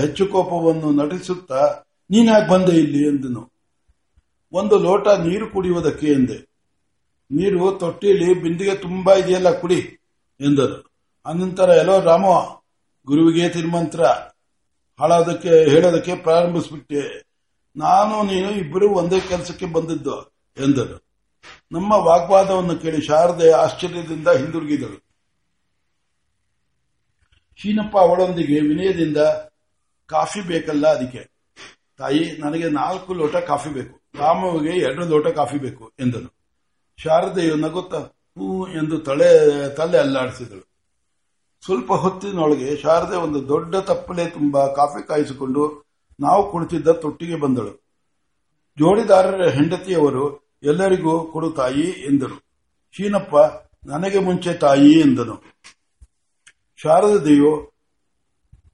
ಹೆಚ್ಚು 0.00 0.26
ಕೋಪವನ್ನು 0.26 0.92
ನಟಿಸುತ್ತಾ 0.92 1.82
ನೀನ್ಯಾಕೆ 2.10 2.48
ಬಂದೆ 2.48 2.76
ಇಲ್ಲಿ 2.76 3.08
ಎಂದನು. 3.08 3.52
ಒಂದು 4.52 4.78
ಲೋಟ 4.78 5.08
ನೀರು 5.08 5.50
ಕುಡಿಯುವುದಕ್ಕೆ 5.50 6.06
ಎಂದೆ. 6.06 6.54
ನೀರು 7.30 7.72
ತೊಟ್ಟಿಲಿ 7.72 8.42
ಬಿಂದಿಗೆ 8.42 8.74
ತುಂಬಾ 8.74 9.14
ಇದೆಯಲ್ಲ 9.14 9.50
ಕುಡಿ 9.50 9.98
ಎಂದರು. 10.40 10.94
ಅನಂತರ, 11.26 11.68
ಎಲ್ಲೋ 11.68 12.00
ರಾಮ, 12.00 12.22
ಗುರುವಿಗೆ 13.06 13.48
ತಿರುಮಂತ್ರ, 13.48 14.04
ಹಾಳೋದಕ್ಕೆ, 15.00 15.48
ಹೇಳೋದಕ್ಕೆ 15.48 16.16
ಪ್ರಾರಂಭಿಸ್ಬಿಟ್ಟೆ. 16.16 17.24
ನಾನು, 17.76 18.22
ನೀನು 18.22 18.50
ಇಬ್ಬರು 18.50 18.88
ಒಂದೇ 18.90 19.20
ಕೆಲಸಕ್ಕೆ 19.20 19.66
ಬಂದಿದ್ದು, 19.66 20.22
ಎಂದರು. 20.60 21.04
ನಮ್ಮ 21.72 21.92
ವಾಗ್ವಾದವನ್ನು 21.92 22.76
ಕೇಳಿ 22.76 23.02
ಶಾರದೆ 23.02 23.50
ಆಶ್ಚರ್ಯದಿಂದ 23.50 24.28
ಹಿಂದಿರುಗಿದಳು. 24.28 25.03
ಶೀನಪ್ಪ 27.56 27.98
ಅವಳೊಂದಿಗೆ 27.98 28.60
ವಿನಯದಿಂದ 28.60 29.16
ಕಾಫಿ 30.06 30.40
ಬೇಕಲ್ಲ 30.40 30.86
ಅದಕ್ಕೆ. 30.86 31.30
ತಾಯಿ, 31.98 32.40
ನನಗೆ 32.40 32.70
ನಾಲ್ಕು 32.70 33.14
ಲೋಟ 33.14 33.36
ಕಾಫಿ 33.36 33.70
ಬೇಕು. 33.70 34.00
ರಾಮುವಿಗೆ 34.18 34.78
ಎರಡು 34.78 35.08
ಲೋಟ 35.08 35.26
ಕಾಫಿ 35.26 35.58
ಬೇಕು 35.58 35.92
ಎಂದನು. 36.00 36.34
ಶಾರದೆಯು 36.96 37.56
ನಗುತ್ತ 37.56 37.94
ಹೂ 37.94 38.66
ಎಂದು 38.66 38.98
ತಲೆ 38.98 39.28
ತಲೆ 39.74 39.98
ಅಲ್ಲಾಡಿಸಿದಳು. 39.98 40.68
ಸ್ವಲ್ಪ 41.64 41.92
ಹೊತ್ತಿನೊಳಗೆ 41.92 42.76
ಶಾರದೆ 42.76 43.16
ಒಂದು 43.16 43.48
ದೊಡ್ಡ 43.48 43.76
ತಪ್ಪಲೆ 43.76 44.26
ತುಂಬಾ 44.26 44.66
ಕಾಫಿ 44.66 45.08
ಕಾಯಿಸಿಕೊಂಡು 45.08 45.84
ನಾವು 46.20 46.52
ಕುಳಿತಿದ್ದ 46.52 46.88
ತೊಟ್ಟಿಗೆ 46.88 47.36
ಬಂದಳು. 47.36 47.84
ಜೋಡಿದಾರರ 48.78 49.48
ಹೆಂಡತಿಯವರು 49.48 50.52
ಎಲ್ಲರಿಗೂ 50.62 51.24
ಕೊಡು 51.24 51.50
ತಾಯಿ 51.50 51.80
ಎಂದರು 51.80 52.42
ಶೀನಪ್ಪ 52.92 53.36
ನನಗೆ 53.86 54.18
ಮುಂಚೆ 54.18 54.54
ತಾಯಿ 54.54 54.92
ಎಂದನು. 55.00 55.42
ಶಾರದೆಯು 56.84 57.72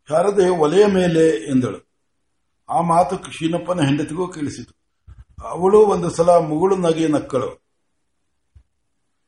ಶಾರದೆಯು 0.08 0.54
ಒಲೆಯ 0.54 0.86
ಮೇಲೆ 0.86 1.50
ಎಂದಳು. 1.50 1.90
ಆ 2.68 2.80
ಮಾತು 2.80 3.32
ಶೀನಪ್ಪನ 3.32 3.80
ಹೆಂಡತಿಗೂ 3.80 4.28
ಕೇಳಿಸಿತು. 4.28 4.80
ಅವಳು 5.44 5.80
ಒಂದು 5.80 6.10
ಸಲ 6.10 6.30
ಮುಗುಳು 6.30 6.76
ನಗೆ 6.76 7.08
ನಕ್ಕಳು. 7.08 7.64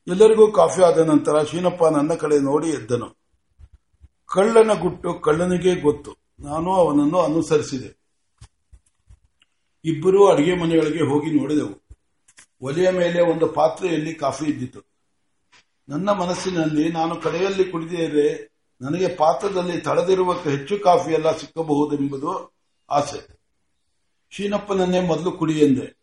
ಎಲ್ಲರಿಗೂ 0.07 0.53
ಕಾಫಿ 0.53 0.83
ಆದ 0.83 0.99
ನಂತರ 0.99 1.43
ಶೀನಪ್ಪ 1.43 1.85
ನನ್ನ 1.85 2.15
ಕಡೆ 2.15 2.39
ನೋಡಿ 2.39 2.69
ಎದ್ದನು. 2.69 3.17
ಕಳ್ಳನ 4.27 4.81
ಗುಟ್ಟು 4.81 5.15
ಕಳ್ಳನಿಗೆ 5.15 5.81
ಗೊತ್ತು. 5.81 6.17
ನಾನು 6.41 6.73
ಅವನನ್ನು 6.73 7.19
ಅನುಸರಿಸಿದೆ. 7.19 8.03
ಇಬ್ಬರೂ 9.85 10.27
ಅಡಿಗೆ 10.27 10.57
ಮನೆಯೊಳಗೆ 10.57 11.03
ಹೋಗಿ 11.03 11.41
ನೋಡಿದೆವು. 11.41 11.89
ಒಲೆಯ 12.61 12.91
ಮೇಲೆ 12.91 13.21
ಒಂದು 13.21 13.47
ಪಾತ್ರೆಯಲ್ಲಿ 13.47 14.15
ಕಾಫಿ 14.15 14.45
ಇದ್ದಿತು. 14.45 14.81
ನನ್ನ 15.89 16.11
ಮನಸ್ಸಿನಲ್ಲಿ 16.11 16.93
ನಾನು 16.93 17.17
ಕಡೆಯಲ್ಲಿ 17.17 17.65
ಕುಡಿದಿದ್ದರೆ 17.65 18.52
ನನಗೆ 18.83 19.09
ಪಾತ್ರದಲ್ಲಿ 19.09 19.79
ತಳೆದಿರುವ 19.79 20.33
ಹೆಚ್ಚು 20.33 20.79
ಕಾಫಿ 20.79 21.13
ಎಲ್ಲ 21.13 21.37
ಸಿಕ್ಕಬಹುದೆಂಬುದು 21.37 22.53
ಆಸೆ. 22.91 23.41
ಶೀನಪ್ಪನನ್ನೇ 24.31 25.01
ಮೊದಲು 25.01 25.33
ಕುಡಿ 25.33 25.59
ಎಂದೆ. 25.59 25.99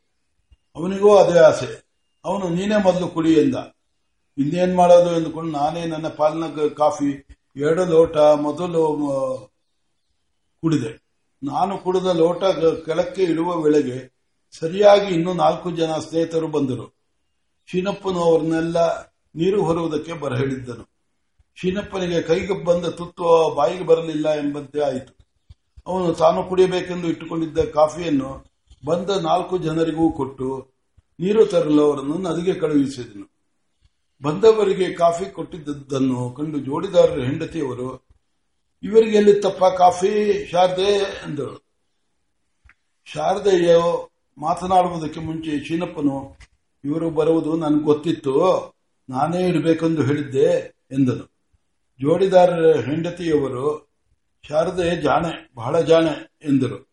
ಅವನಿಗೂ 0.75 1.17
ಅದೇ 1.17 1.39
ಆಸೆ. 1.39 1.87
ಅವನು, 2.25 2.49
ನೀನೇ 2.49 2.83
ಮೊದಲು 2.83 3.07
ಕುಡಿ 3.07 3.33
ಎಂದ. 3.33 3.55
ಇನ್ನೇನ್ 4.37 4.75
ಮಾಡೋದು 4.75 5.17
ಎಂದುಕೊಂಡು 5.17 5.51
ನಾನೇ 5.51 5.85
ನನ್ನ 5.85 6.07
ಪಾಲಿನ 6.07 6.67
ಕಾಫಿ, 6.67 7.27
ಎರಡು 7.55 7.85
ಲೋಟ 7.85 8.17
ಮೊದಲು 8.17 9.51
ಕುಡಿದೆ. 10.61 11.09
ನಾನು 11.43 11.77
ಕುಡಿದ 11.77 12.05
ಲೋಟ 12.05 12.43
ಕೆಳಕ್ಕೆ 12.85 13.23
ಇಡುವ 13.23 13.55
ವೇಳೆಗೆ 13.55 14.17
ಸರಿಯಾಗಿ 14.51 15.13
ಇನ್ನೂ 15.13 15.33
ನಾಲ್ಕು 15.33 15.71
ಜನ 15.71 15.91
ಸ್ನೇಹಿತರು 15.93 16.47
ಬಂದರು. 16.47 16.95
ಶೀನಪ್ಪನು 17.67 18.19
ಅವರನ್ನೆಲ್ಲ 18.19 19.01
ನೀರು 19.35 19.63
ಹೊರುವುದಕ್ಕೆ 19.63 20.13
ಬರಹೇಳಿದ್ದನು. 20.13 20.98
ಶೀನಪ್ಪನಿಗೆ 21.61 22.21
ಕೈಗೆ 22.21 22.63
ಬಂದ 22.63 22.85
ತುತ್ತು 22.85 23.55
ಬಾಯಿಗೆ 23.55 23.83
ಬರಲಿಲ್ಲ 23.83 24.33
ಎಂಬಂತೆ 24.33 24.79
ಆಯಿತು. 24.79 25.17
ಅವನು 25.87 26.13
ತಾನು 26.13 26.43
ಕುಡಿಯಬೇಕೆಂದು 26.43 27.07
ಇಟ್ಟುಕೊಂಡಿದ್ದ 27.07 27.59
ಕಾಫಿಯನ್ನು 27.59 28.45
ಬಂದ 28.85 29.09
ನಾಲ್ಕು 29.09 29.57
ಜನರಿಗೂ 29.57 30.11
ಕೊಟ್ಟು 30.11 30.67
ನೀರು 31.19 31.45
ತರಲು 31.45 31.91
ಅವರನ್ನು 31.91 32.17
ನದಿಗೆ 32.17 32.53
ಕಳುಹಿಸಿದನು. 32.53 33.31
ಬಂದವರಿಗೆ 34.21 34.93
ಕಾಫಿ 34.93 35.25
ಕೊಟ್ಟಿದ್ದನ್ನು 35.25 36.29
ಕಂಡು 36.29 36.59
ಜೋಡಿದಾರರ 36.59 37.23
ಹೆಂಡತಿಯವರು, 37.23 38.07
ಇವರಿಗೆ 38.83 39.41
ತಪ್ಪ 39.41 39.65
ಕಾಫಿ, 39.65 40.45
ಶಾರದೆ? 40.51 40.93
ಎಂದರು. 41.27 41.63
ಶಾರದೆಯ 43.05 43.77
ಮಾತನಾಡುವುದಕ್ಕೆ 44.37 45.19
ಮುಂಚೆ 45.19 45.65
ಶೀನಪ್ಪನು, 45.65 46.37
ಇವರು 46.83 47.09
ಬರುವುದು 47.09 47.57
ನನಗೆ 47.57 47.83
ಗೊತ್ತಿತ್ತು, 47.83 48.35
ನಾನೇ 49.09 49.47
ಇಡಬೇಕೆಂದು 49.47 50.03
ಹೇಳಿದ್ದೆ, 50.03 50.47
ಎಂದನು. 50.91 51.38
ಜೋಡಿದಾರರ 52.01 52.79
ಹೆಂಡತಿಯವರು, 52.79 53.89
ಶಾರದೆ 54.47 55.01
ಜಾಣೆ, 55.01 55.51
ಬಹಳ 55.55 55.81
ಜಾಣೆ 55.81 56.37
ಎಂದರು. 56.43 56.89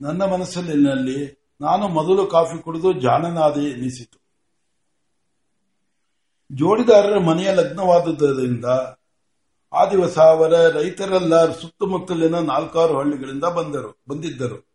ನನ್ನ 0.00 0.24
ಮನಸ್ಸಿನಲ್ಲಿ 0.24 1.48
ನಾನು 1.60 1.88
ಮೊದಲು 1.88 2.26
ಕಾಫಿ 2.26 2.62
ಕುಡಿದು 2.62 2.92
ಜಾಣನಾದೆ 2.92 3.60
ಎನಿಸಿತು. 3.60 4.18
ಜೋಡಿದಾರರ 6.52 7.18
ಮನೆಯ 7.18 7.54
ಲಗ್ನವಾದುದರಿಂದ 7.54 8.64
ಆ 9.72 9.84
ದಿವಸ 9.90 10.18
ಅವರ 10.18 10.52
ರೈತರೆಲ್ಲ 10.70 11.52
ಸುತ್ತಮುತ್ತಲಿನ 11.52 12.38
ನಾಲ್ಕಾರು 12.38 12.98
ಹಳ್ಳಿಗಳಿಂದ 12.98 13.44
ಬಂದರು, 13.44 14.02
ಬಂದಿದ್ದರು. 14.08 14.66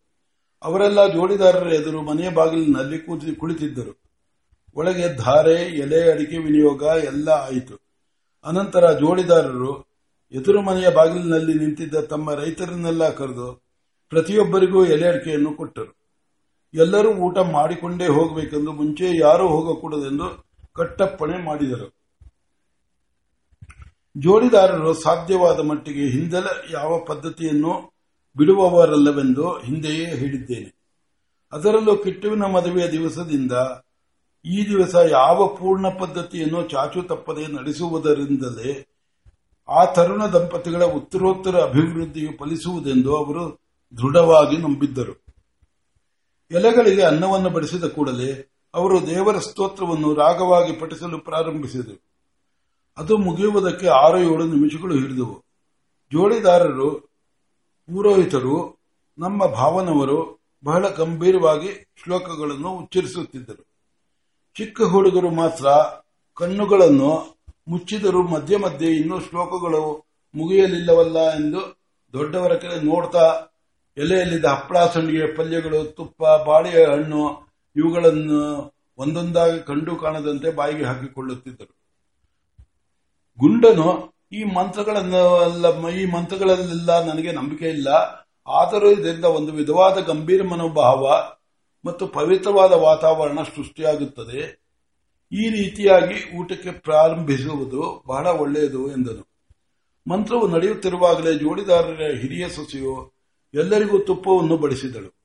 ಅವರೆಲ್ಲ 0.63 1.07
ಜೋಡಿದಾರರ 1.07 1.67
ಎದುರು 1.67 2.01
ಮನೆಯ 2.01 2.29
ಬಾಗಿಲಿನಲ್ಲಿ 2.29 2.99
ಕುಳಿತಿದ್ದರು. 3.35 4.01
ಒಳಗೆ 4.75 5.15
ಧಾರೆ, 5.15 5.55
ಎಲೆ, 5.55 6.11
ಅಡಿಕೆ 6.11 6.37
ವಿನಿಯೋಗ 6.37 6.83
ಎಲ್ಲ 6.83 7.29
ಆಯಿತು. 7.29 7.85
ಅನಂತರ 8.45 8.91
ಜೋಡಿದಾರರು 8.91 9.71
ಎದುರು 10.31 10.61
ಮನೆಯ 10.61 10.89
ಬಾಗಿಲಿನಲ್ಲಿ 10.89 11.53
ನಿಂತಿದ್ದ 11.53 11.95
ತಮ್ಮ 11.95 12.33
ರೈತರನ್ನೆಲ್ಲ 12.33 13.09
ಕರೆದು 13.09 13.47
ಪ್ರತಿಯೊಬ್ಬರಿಗೂ 14.09 14.85
ಎಲೆ 14.85 15.07
ಅಡಿಕೆಯನ್ನು 15.07 15.53
ಕೊಟ್ಟರು. 15.53 15.91
ಎಲ್ಲರೂ 16.73 17.09
ಊಟ 17.13 17.37
ಮಾಡಿಕೊಂಡೇ 17.37 18.07
ಹೋಗಬೇಕೆಂದು 18.07 18.71
ಮುಂಚೆ 18.71 19.17
ಯಾರೂ 19.19 19.47
ಹೋಗಕೂಡದೆಂದು 19.47 20.27
ಕಟ್ಟಪ್ಪಣೆ 20.73 21.37
ಮಾಡಿದರು. 21.45 21.87
ಜೋಡಿದಾರರು 24.17 24.93
ಸಾಧ್ಯವಾದ 24.93 25.59
ಮಟ್ಟಿಗೆ 25.59 26.05
ಹಿಂದೆಲ್ಲ 26.07 26.47
ಯಾವ 26.71 26.99
ಪದ್ಧತಿಯನ್ನು 27.07 27.73
ಬಿಡುವವರಲ್ಲವೆಂದು 28.37 29.59
ಹಿಂದೆಯೇ 29.59 30.05
ಹೇಳಿದ್ದೇನೆ. 30.05 30.69
ಅದರಲ್ಲೂ 31.51 31.97
ಕಿಟ್ಟುವಿನ 31.97 32.43
ಮದುವೆಯ 32.45 32.91
ದಿವಸದಿಂದ 32.91 33.51
ಈ 34.45 34.69
ದಿವಸ 34.69 34.95
ಯಾವ 35.11 35.47
ಪೂರ್ಣ 35.47 35.89
ಪದ್ಧತಿಯನ್ನು 35.89 36.67
ಚಾಚು 36.67 37.01
ತಪ್ಪದೆ 37.01 37.47
ನಡೆಸುವುದರಿಂದಲೇ 37.47 38.87
ಆ 39.69 39.85
ತರುಣ 39.85 40.27
ದಂಪತಿಗಳ 40.27 40.83
ಉತ್ತರೋತ್ತರ 40.83 41.55
ಅಭಿವೃದ್ಧಿಯು 41.61 42.37
ಫಲಿಸುವುದೆಂದು 42.37 43.17
ಅವರು 43.17 43.59
ದೃಢವಾಗಿ 43.97 44.57
ನಂಬಿದ್ದರು. 44.57 45.25
ಎಲೆಗಳಿಗೆ 46.51 47.01
ಅನ್ನವನ್ನು 47.01 47.49
ಬಡಿಸಿದ 47.49 47.83
ಕೂಡಲೇ 47.83 48.51
ಅವರು 48.73 49.07
ದೇವರ 49.07 49.37
ಸ್ತೋತ್ರವನ್ನು 49.37 50.13
ರಾಗವಾಗಿ 50.13 50.73
ಪಠಿಸಲು 50.73 51.19
ಪ್ರಾರಂಭಿಸಿದರು. 51.19 52.01
ಅದು 52.97 53.17
ಮುಗಿಯುವುದಕ್ಕೆ 53.17 53.87
ಆರು 53.87 54.19
ಏಳು 54.19 54.45
ನಿಮಿಷಗಳು 54.45 54.93
ಹಿಡಿದವು. 54.93 55.43
ಜೋಡಿದಾರರು, 56.11 56.91
ಪುರೋಹಿತರು, 57.93 58.83
ನಮ್ಮ 59.17 59.45
ಭಾವನವರು 59.45 60.39
ಬಹಳ 60.63 60.89
ಗಂಭೀರವಾಗಿ 60.89 61.93
ಶ್ಲೋಕಗಳನ್ನು 62.03 62.69
ಉಚ್ಚರಿಸುತ್ತಿದ್ದರು. 62.69 63.74
ಚಿಕ್ಕ 64.57 64.81
ಹುಡುಗರು 64.81 65.29
ಮಾತ್ರ 65.29 65.65
ಕಣ್ಣುಗಳನ್ನು 66.33 67.39
ಮುಚ್ಚಿದರೂ 67.67 68.23
ಮಧ್ಯೆ 68.23 68.57
ಮಧ್ಯೆ 68.57 68.91
ಇನ್ನೂ 68.91 69.19
ಶ್ಲೋಕಗಳು 69.19 70.05
ಮುಗಿಯಲಿಲ್ಲವಲ್ಲ 70.35 71.33
ಎಂದು 71.33 71.61
ದೊಡ್ಡವರ 72.13 72.55
ಕಡೆ 72.55 72.85
ನೋಡ್ತಾ 72.85 73.51
ಎಲೆಯಲ್ಲಿದ್ದ 73.97 74.45
ಹಪ್ಪಳ 74.45 74.85
ಸಂಡಿಗೆ, 74.85 75.35
ಪಲ್ಯಗಳು, 75.35 75.83
ತುಪ್ಪ, 75.83 76.23
ಬಾಳೆಯ 76.47 76.85
ಹಣ್ಣು 76.85 77.51
ಇವುಗಳನ್ನು 77.75 78.41
ಒಂದೊಂದಾಗಿ 78.97 79.59
ಕಂಡು 79.59 79.95
ಕಾಣದಂತೆ 79.95 80.51
ಬಾಯಿಗೆ 80.51 80.83
ಹಾಕಿಕೊಳ್ಳುತ್ತಿದ್ದರು. 80.83 81.73
ಗುಂಡನು 83.39 84.15
ಈ 84.31 84.43
ಮಂತ್ರಗಳನ್ನು 84.43 85.89
ಈ 85.89 86.05
ಮಂತ್ರಗಳಲ್ಲೆಲ್ಲ 86.05 87.05
ನನಗೆ 87.05 87.31
ನಂಬಿಕೆ 87.31 87.69
ಇಲ್ಲ. 87.69 87.87
ಆದರೂ 88.47 88.91
ಇದರಿಂದ 88.91 89.25
ಒಂದು 89.25 89.51
ವಿಧವಾದ 89.51 89.97
ಗಂಭೀರ 89.97 90.43
ಮನೋಭಾವ 90.43 91.03
ಮತ್ತು 91.85 92.07
ಪವಿತ್ರವಾದ 92.07 92.71
ವಾತಾವರಣ 92.71 93.39
ಸೃಷ್ಟಿಯಾಗುತ್ತದೆ. 93.55 94.65
ಈ 95.31 95.49
ರೀತಿಯಾಗಿ 95.49 96.37
ಊಟಕ್ಕೆ 96.37 96.71
ಪ್ರಾರಂಭಿಸುವುದು 96.71 98.03
ಬಹಳ 98.07 98.27
ಒಳ್ಳೆಯದು 98.27 98.91
ಎಂದನು. 98.91 99.27
ಮಂತ್ರವು 100.07 100.47
ನಡೆಯುತ್ತಿರುವಾಗಲೇ 100.47 101.33
ಜೋಡಿದಾರರ 101.33 102.13
ಹಿರಿಯ 102.21 102.49
ಸೊಸೆಯು 102.49 103.13
ಎಲ್ಲರಿಗೂ 103.53 103.99
ತುಪ್ಪವನ್ನು 103.99 104.57
ಬಡಿಸಿದಳು. 104.57 105.15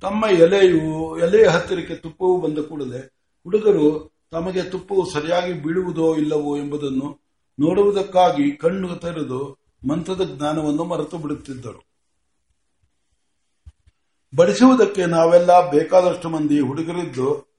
ತಮ್ಮ 0.00 0.24
ಎಲೆಯು, 0.24 1.18
ಎಲೆಯ 1.18 1.46
ಹತ್ತಿರಕ್ಕೆ 1.46 1.94
ತುಪ್ಪವು 1.94 2.40
ಬಂದ 2.40 2.58
ಕೂಡಲೇ 2.58 2.98
ಹುಡುಗರು 3.44 4.16
ತಮಗೆ 4.30 4.62
ತುಪ್ಪವು 4.62 5.10
ಸರಿಯಾಗಿ 5.10 5.52
ಬೀಳುವುದೋ 5.52 6.16
ಇಲ್ಲವೋ 6.16 6.56
ಎಂಬುದನ್ನು 6.56 7.20
ನೋಡುವುದಕ್ಕಾಗಿ 7.60 8.56
ಕಣ್ಣು 8.56 8.96
ತೆರೆದು 8.96 9.58
ಮಂತ್ರದ 9.90 10.36
ಜ್ಞಾನವನ್ನು 10.36 10.84
ಮರೆತು 10.84 11.18
ಬಿಡುತ್ತಿದ್ದರು 11.18 11.85
ಬಡಿಸುವುದಕ್ಕೆ 14.34 15.06
ನಾವೆಲ್ಲ 15.06 15.70
ಬೇಕಾದಷ್ಟು 15.70 16.28
ಮಂದಿ 16.28 16.60
ಹುಡುಗರಿದ್ದು, 16.60 17.56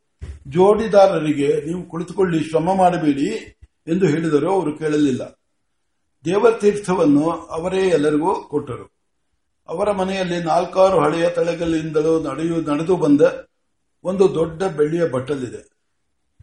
ಜೋಡಿದಾರರಿಗೆ 0.48 1.66
ನೀವು 1.66 1.90
ಕುಳಿತುಕೊಳ್ಳಿ, 1.90 2.44
ಶ್ರಮ 2.44 2.74
ಮಾಡಬೇಡಿ 2.74 3.58
ಎಂದು 3.88 4.06
ಹೇಳಿದರೂ 4.06 4.52
ಅವರು 4.52 4.78
ಕೇಳಲಿಲ್ಲ. 4.78 5.40
ದೇವತೀರ್ಥವನ್ನು 6.26 7.30
ಅವರೇ 7.30 7.88
ಎಲ್ಲರಿಗೂ 7.88 8.36
ಕೊಟ್ಟರು. 8.36 8.98
ಅವರ 9.68 9.92
ಮನೆಯಲ್ಲಿ 9.92 10.44
ನಾಲ್ಕಾರು 10.44 11.00
ಹಳೆಯ 11.00 11.30
ತಳೆಗಳಿಂದಲೂ 11.30 12.24
ನಡೆಯು, 12.24 12.62
ನಡೆದು 12.62 12.96
ಬಂದ 12.96 13.22
ಒಂದು 14.04 14.36
ದೊಡ್ಡ 14.36 14.64
ಬೆಳ್ಳಿಯ 14.64 15.08
ಬಟ್ಟಲಿದೆ. 15.08 15.78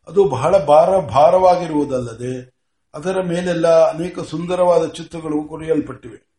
ಅದು 0.06 0.24
ಬಹಳ 0.24 0.58
ಭಾರ, 0.58 0.98
ಭಾರವಾಗಿರುವುದಲ್ಲದೆ 0.98 2.54
ಅದರ 2.94 3.20
ಮೇಲೆಲ್ಲ 3.20 3.68
ಅನೇಕ 3.68 4.20
ಸುಂದರವಾದ 4.20 4.86
ಚಿತ್ರಗಳು 4.86 5.48
ಕೊರೆಯಲ್ಪಟ್ಟಿವೆ. 5.48 6.33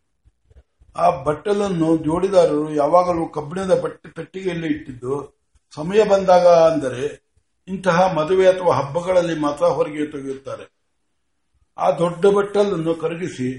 ಆ 0.96 1.08
ಬಟ್ಟಲನ್ನು 1.26 1.90
ಜೋಡಿದಾರರು 2.06 2.68
ಯಾವಾಗಲೂ 2.82 3.24
ಕಬ್ಬಿಣದ 3.36 3.74
ಬಟ್ಟೆ 3.84 4.10
ಪೆಟ್ಟಿಗೆಯಲ್ಲಿ 4.18 4.70
ಇಟ್ಟಿದ್ದು, 4.76 5.16
ಸಮಯ 5.74 6.02
ಬಂದಾಗ 6.12 6.48
ಅಂದರೆ 6.70 7.04
ಇಂತಹ 7.68 8.00
ಮದುವೆ 8.18 8.46
ಅಥವಾ 8.54 8.72
ಹಬ್ಬಗಳಲ್ಲಿ 8.80 9.36
ಮಾತ್ರ 9.46 9.66
ಹೊರಗೆ 9.78 10.06
ತೆಗೆಯುತ್ತಾರೆ. 10.14 10.66
ಆ 11.78 11.88
ದೊಡ್ಡ 12.02 12.26
ಬಟ್ಟಲನ್ನು 12.38 12.94
ಕರಗಿಸಿ, 13.04 13.50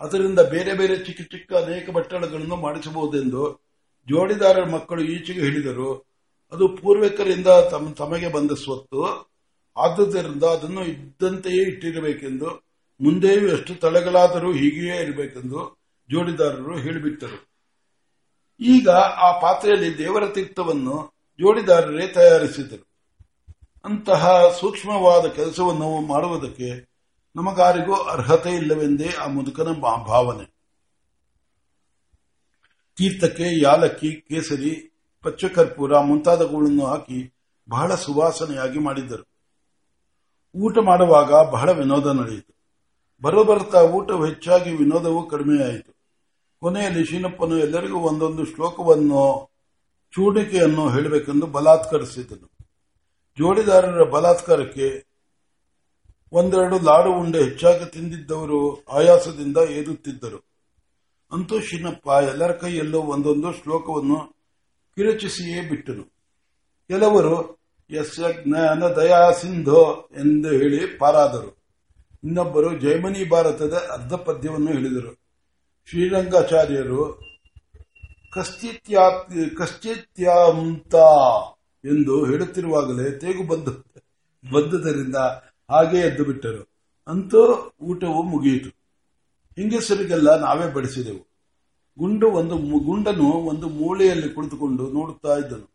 ಅದರಿಂದ 0.00 0.40
ಬೇರೆ 0.54 0.72
ಬೇರೆ 0.80 0.94
ಚಿಕ್ಕ 1.06 1.22
ಚಿಕ್ಕ 1.32 1.52
ಅನೇಕ 1.62 1.86
ಬಟ್ಟಲುಗಳನ್ನು 1.96 2.56
ಮಾಡಿಸಬಹುದೆಂದು 2.64 3.44
ಜೋಡಿದಾರರ 4.08 4.66
ಮಕ್ಕಳು 4.74 5.02
ಈಚೆಗೆ 5.14 5.40
ಹೇಳಿದರು. 5.46 5.90
ಅದು 6.52 6.64
ಪೂರ್ವಿಕರಿಂದ 6.80 7.50
ತಮ್ಮ 7.72 7.86
ತಮಗೆ 8.02 8.28
ಬಂದ 8.36 8.52
ಸ್ವತ್ತು. 8.64 9.00
ಆದುದರಿಂದ 9.76 10.44
ಅದನ್ನು 10.56 10.82
ಇದ್ದಂತೆಯೇ 10.92 11.62
ಇಟ್ಟಿರಬೇಕೆಂದು, 11.70 12.48
ಮುಂದೆಯೂ 13.00 13.42
ಎಷ್ಟು 13.56 13.72
ತಲೆಗಳಾದರೂ 13.84 14.50
ಹೀಗೆಯೇ 14.60 14.96
ಇರಬೇಕೆಂದು 15.04 15.60
ಜೋಡಿದಾರರು 16.10 16.78
ಹೇಳಿಬಿಟ್ಟರು. 16.78 17.56
ಈಗ 18.60 18.88
ಆ 18.90 19.40
ಪಾತ್ರೆಯಲ್ಲಿ 19.40 19.98
ದೇವರ 19.98 20.26
ತೀರ್ಥವನ್ನು 20.26 21.14
ಜೋಡಿದಾರರೇ 21.38 22.08
ತಯಾರಿಸಿದರು. 22.08 22.86
ಅಂತಹ 23.84 24.28
ಸೂಕ್ಷ್ಮವಾದ 24.60 25.26
ಕೆಲಸವನ್ನು 25.26 26.00
ಮಾಡುವುದಕ್ಕೆ 26.00 26.96
ನಮಗಾರಿಗೂ 27.36 27.94
ಅರ್ಹತೆ 27.94 28.50
ಇಲ್ಲವೆಂದೇ 28.50 29.08
ಆ 29.20 29.26
ಮುದುಕನ 29.26 29.72
ಭಾವನೆ. 29.72 30.56
ತೀರ್ಥಕ್ಕೆ 32.96 33.62
ಯಾಲಕ್ಕಿ, 33.62 34.20
ಕೇಸರಿ, 34.20 34.92
ಪಚ್ಚಕರ್ಪೂರ 35.22 35.98
ಮುಂತಾದವುಗಳನ್ನು 35.98 36.86
ಹಾಕಿ 36.86 37.34
ಬಹಳ 37.68 37.94
ಸುವಾಸನೆಯಾಗಿ 37.94 38.78
ಮಾಡಿದ್ದರು 38.78 39.36
ಊಟ 40.56 40.78
ಮಾಡುವಾಗ 40.78 41.50
ಬಹಳ 41.50 41.70
ವಿನೋದ 41.70 42.06
ನಡೆಯಿತು. 42.06 42.56
ಬರೋಬರ್ತಾ 43.22 43.82
ಊಟವು 43.82 44.26
ಹೆಚ್ಚಾಗಿ 44.26 44.70
ವಿನೋದವು 44.70 45.28
ಕಡಿಮೆಯಾಯಿತು. 45.28 45.95
ಕೊನೆಯಲ್ಲಿ 46.60 47.04
ಶೀನಪ್ಪನು 47.04 47.58
ಎಲ್ಲರಿಗೂ 47.58 47.98
ಒಂದೊಂದು 47.98 48.44
ಶ್ಲೋಕವನ್ನು, 48.44 49.50
ಚೂಡಿಕೆಯನ್ನು 50.12 50.88
ಹೇಳಬೇಕೆಂದು 50.88 51.46
ಬಲಾತ್ಕರಿಸಿದನು. 51.46 52.56
ಜೋಡಿದಾರರ 53.38 54.02
ಬಲಾತ್ಕಾರಕ್ಕೆ 54.02 55.06
ಒಂದೆರಡು 56.32 56.78
ಲಾಡು 56.78 57.12
ಉಂಡೆ 57.12 57.42
ಹೆಚ್ಚಾಗಿ 57.42 57.90
ತಿಂದಿದ್ದವರು 57.90 58.84
ಆಯಾಸದಿಂದ 58.84 59.56
ಏದುತ್ತಿದ್ದರು. 59.56 60.46
ಅಂತೂ 61.32 61.60
ಶಿನಪ್ಪ 61.60 62.06
ಎಲ್ಲರ 62.06 62.52
ಕೈಯಲ್ಲೂ 62.52 63.00
ಒಂದೊಂದು 63.00 63.52
ಶ್ಲೋಕವನ್ನು 63.52 64.18
ಕಿರಚಿಸಿಯೇ 64.96 65.68
ಬಿಟ್ಟನು. 65.68 66.04
ಕೆಲವರು 66.88 67.60
ಎಸ್ 67.90 68.44
ಜ್ಞಾನ 68.44 68.84
ದಯಾ 68.84 69.30
ಸಿಂಧೋ 69.30 70.08
ಎಂದು 70.16 70.48
ಹೇಳಿ 70.48 70.98
ಪಾರಾದರು. 70.98 71.58
ಇನ್ನೊಬ್ಬರು 72.24 72.78
ಜೈಮನಿ 72.78 73.28
ಭಾರತದ 73.28 73.72
ಅರ್ಧ 73.72 74.14
ಪದ್ಯವನ್ನು 74.14 74.72
ಹೇಳಿದರು. 74.72 75.25
ಶ್ರೀರಂಗಾಚಾರ್ಯರು 75.90 77.20
ಕಶ್ಚಿತ್ಯಾ 78.32 79.10
ಕಶ್ಚಿತ್ಯಾಂತ 79.58 80.94
ಎಂದು 81.86 82.24
ಹೇಳುತ್ತಿರುವಾಗಲೇ 82.24 83.10
ತೇಗು 83.10 83.46
ಬಂದು, 83.46 83.70
ಬಂದುದರಿಂದ 84.52 85.16
ಹಾಗೆ 85.70 85.98
ಎದ್ದು 85.98 86.24
ಬಿಟ್ಟರು. 86.24 86.68
ಅಂತೂ 87.06 87.72
ಊಟವು 87.80 88.22
ಮುಗಿಯಿತು. 88.22 88.68
ಹಿಂಗಸರಿಗೆಲ್ಲ 89.58 90.40
ನಾವೇ 90.40 90.72
ಬಡಿಸಿದೆವು. 90.72 91.28
ಗುಂಡು 91.98 92.30
ಒಂದು 92.30 92.56
ಗುಂಡನು 92.84 93.24
ಒಂದು 93.24 93.68
ಮೂಳೆಯಲ್ಲಿ 93.68 94.28
ಕುಳಿತುಕೊಂಡು 94.28 94.90
ನೋಡುತ್ತಾ 94.90 95.36
ಇದ್ದನು. 95.36 95.70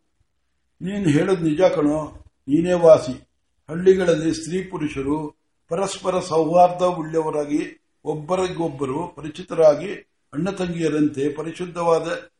ನೀನು 0.80 1.08
ಹೇಳೋದು 1.08 1.42
ನಿಜ 1.42 1.60
ಕಣೋ, 1.60 2.24
ನೀನೇ 2.48 2.72
ವಾಸಿ. 2.72 3.28
ಹಳ್ಳಿಗಳಲ್ಲಿ 3.68 4.34
ಸ್ತ್ರೀ 4.34 4.64
ಪುರುಷರು 4.64 5.36
ಪರಸ್ಪರ 5.68 6.20
ಸೌಹಾರ್ದ 6.20 6.82
ಉಳ್ಳವರಾಗಿ 6.82 7.81
ಒಬ್ಬರಿಗೊಬ್ಬರು 8.04 9.06
ಪರಿಚಿತರಾಗಿ 9.06 10.18
ಅಣ್ಣ 10.32 10.50
ತಂಗಿಯರಂತೆ 10.50 11.34
ಪರಿಶುದ್ಧವಾದ 11.34 12.32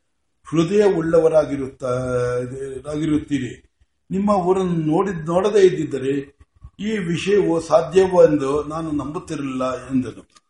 ಹೃದಯ 0.51 0.85
ಉಳ್ಳವರಾಗಿರುತ್ತೀರಿ 0.85 3.69
ನಿಮ್ಮ 4.11 4.31
ಊರನ್ನು 4.31 4.73
ನೋಡಿ 4.73 5.13
ನೋಡದೇ 5.13 5.67
ಇದ್ದಿದ್ದರೆ 5.67 6.43
ಈ 6.81 6.99
ವಿಷಯವು 6.99 7.61
ಸಾಧ್ಯವೆಂದು 7.61 8.65
ನಾನು 8.65 8.91
ನಂಬುತ್ತಿರಲಿಲ್ಲ 8.91 9.87
ಎಂದನು. 9.87 10.43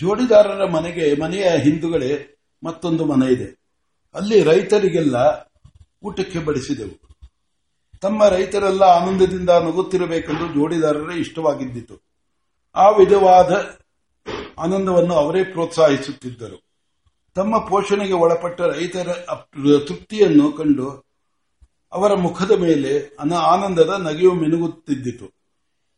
ಜೋಡಿದಾರರ 0.00 0.64
ಮನೆಗೆ, 0.64 1.20
ಮನೆಯ 1.20 1.42
ಹಿಂದುಗಡೆ 1.42 2.42
ಮತ್ತೊಂದು 2.64 3.04
ಮನೆ 3.04 3.32
ಇದೆ. 3.32 3.60
ಅಲ್ಲಿ 4.14 4.42
ರೈತರಿಗೆಲ್ಲ 4.42 5.16
ಊಟಕ್ಕೆ 6.02 6.38
ಬಡಿಸಿದೆವು. 6.38 7.18
ತಮ್ಮ 8.00 8.28
ರೈತರೆಲ್ಲ 8.28 8.82
ಆನಂದದಿಂದ 8.82 9.50
ನಗುತ್ತಿರಬೇಕೆಂದು 9.50 10.54
ಜೋಡಿದಾರರೇ 10.54 11.18
ಇಷ್ಟವಾಗಿದ್ದಿತು. 11.18 12.13
ಆ 12.76 12.88
ವಿಧವಾದ 12.90 13.78
ಆನಂದವನ್ನು 14.58 15.14
ಅವರೇ 15.14 15.44
ಪ್ರೋತ್ಸಾಹಿಸುತ್ತಿದ್ದರು. 15.44 16.64
ತಮ್ಮ 17.34 17.58
ಪೋಷಣೆಗೆ 17.58 18.12
ಒಳಪಟ್ಟ 18.12 18.60
ರೈತರ 18.60 19.12
ತೃಪ್ತಿಯನ್ನು 19.88 20.52
ಕಂಡು 20.52 21.04
ಅವರ 21.92 22.14
ಮುಖದ 22.14 22.50
ಮೇಲೆ 22.50 23.16
ಅನ, 23.20 23.32
ಆನಂದದ 23.34 23.94
ನಗೆಯು 23.98 24.32
ಮಿನುಗುತ್ತಿದ್ದಿತು. 24.32 25.26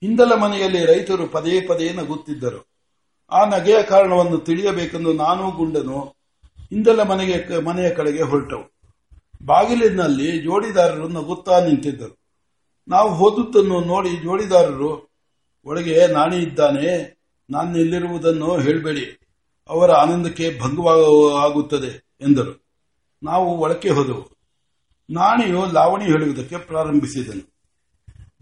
ಹಿಂದಲ 0.00 0.34
ಮನೆಯಲ್ಲಿ 0.34 0.84
ರೈತರು 0.84 1.26
ಪದೇ 1.26 1.60
ಪದೇ 1.60 1.92
ನಗುತ್ತಿದ್ದರು. 1.92 2.60
ಆ 3.30 3.44
ನಗೆಯ 3.44 3.82
ಕಾರಣವನ್ನು 3.82 4.38
ತಿಳಿಯಬೇಕೆಂದು 4.38 5.12
ನಾನು 5.12 5.50
ಗುಂಡನು 5.50 6.00
ಹಿಂದಲ 6.70 7.02
ಮನೆಗೆ 7.02 7.64
ಮನೆಯ 7.64 7.90
ಕಡೆಗೆ 7.90 8.22
ಹೊರಟವು. 8.22 8.64
ಬಾಗಿಲಿನಲ್ಲಿ 9.46 10.42
ಜೋಡಿದಾರರು 10.42 11.08
ನಗುತ್ತಾ 11.08 11.60
ನಿಂತಿದ್ದರು. 11.60 12.18
ನಾವು 12.88 13.14
ಹೋದುದನ್ನು 13.14 13.80
ನೋಡಿ 13.80 14.10
ಜೋಡಿದಾರರು 14.10 15.15
ಒಳಗೆ 15.66 16.06
ನಾಣಿ 16.06 16.36
ಇದ್ದಾನೆ 16.36 17.16
ನಾನು 17.50 17.78
ಇಲ್ಲಿರುವುದನ್ನು 17.78 18.58
ಹೇಳಬೇಡಿ. 18.58 19.20
ಅವರ 19.68 19.90
ಆನಂದಕ್ಕೆ 19.90 20.60
ಭಂಗವಾಗುತ್ತದೆ 20.60 22.16
ಎಂದರು. 22.20 22.66
ನಾವು 23.22 23.58
ಒಳಕ್ಕೆ 23.58 23.90
ಹೋದೆವು. 23.90 24.36
ನಾಣಿಯು 25.10 25.72
ಲಾವಣಿ 25.72 26.04
ಹೇಳುವುದಕ್ಕೆ 26.04 26.56
ಪ್ರಾರಂಭಿಸಿದನು. 26.56 27.56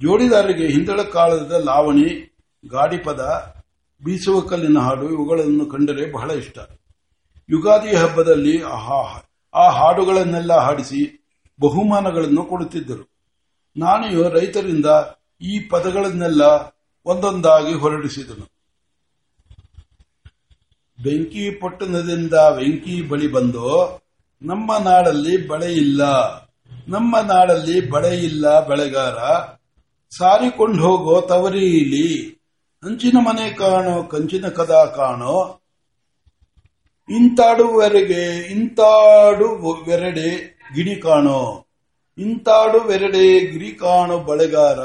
ಜೋಡಿದಾರರಿಗೆ 0.01 0.69
ಹಿಂದಳ 0.69 1.03
ಕಾಲದ 1.03 1.53
ಲಾವಣಿ, 1.53 2.37
ಗಾಡಿಪದ, 2.71 3.55
ಬೀಸುವ 4.05 4.41
ಕಲ್ಲಿನ 4.41 4.79
ಹಾಡು 4.79 5.11
ಇವುಗಳನ್ನು 5.11 5.67
ಕಂಡರೆ 5.67 6.13
ಬಹಳ 6.13 6.31
ಇಷ್ಟ. 6.31 6.59
ಯುಗಾದಿ 7.51 7.97
ಹಬ್ಬದಲ್ಲಿ 7.97 8.63
ಆ 9.55 9.71
ಹಾಡುಗಳನ್ನೆಲ್ಲ 9.71 10.53
ಹಾಡಿಸಿ 10.53 11.27
ಬಹುಮಾನಗಳನ್ನು 11.61 12.45
ಕೊಡುತ್ತಿದ್ದರು. 12.45 13.09
ನಾಣಿಯು 13.77 14.29
ರೈತರಿಂದ 14.29 14.87
ಈ 15.41 15.61
ಪದಗಳನ್ನೆಲ್ಲ 15.61 16.74
ಒಂದೊಂದಾಗಿ 17.07 17.73
ಹೊರಡಿಸಿದನು. 17.73 18.47
ಬೆಂಕಿ 20.99 21.51
ಪಟ್ಟಣದಿಂದ 21.51 22.35
ವೆಂಕಿ 22.35 23.09
ಬಳಿ 23.09 23.29
ಬಂದು, 23.33 23.69
ನಮ್ಮ 24.43 24.79
ನಾಡಲ್ಲಿ 24.79 25.49
ಬಳೆ 25.49 25.73
ಇಲ್ಲ, 25.75 26.03
ನಮ್ಮ 26.89 27.19
ನಾಡಲ್ಲಿ 27.21 27.91
ಬಳೆ 27.91 28.13
ಇಲ್ಲ 28.17 28.67
ಬೆಳೆಗಾರ, 28.69 29.19
ಸಾರಿಕೊಂಡು 30.13 30.83
ಹೋಗೋ 30.83 31.21
ತವರಿಲಿ 31.21 32.09
ಹಂಚಿನ 32.83 33.17
ಮನೆ 33.21 33.51
ಕಾಣೋ 33.51 34.03
ಕಂಚಿನ 34.03 34.49
ಕದ 34.49 34.75
ಕಾಣೋ, 34.97 35.37
ಇಂತಾಡುವರೆಗೆ, 37.09 38.25
ಇಂತಾಡುವೆರಡೆ 38.47 40.31
ಗಿಡಿ 40.75 40.97
ಕಾಣೋ, 40.97 41.41
ಇಂತಾಡುವೆರಡೆ 42.19 43.27
ಗಿರಿ 43.53 43.71
ಕಾಣೋ 43.71 44.19
ಬಳೆಗಾರ 44.19 44.81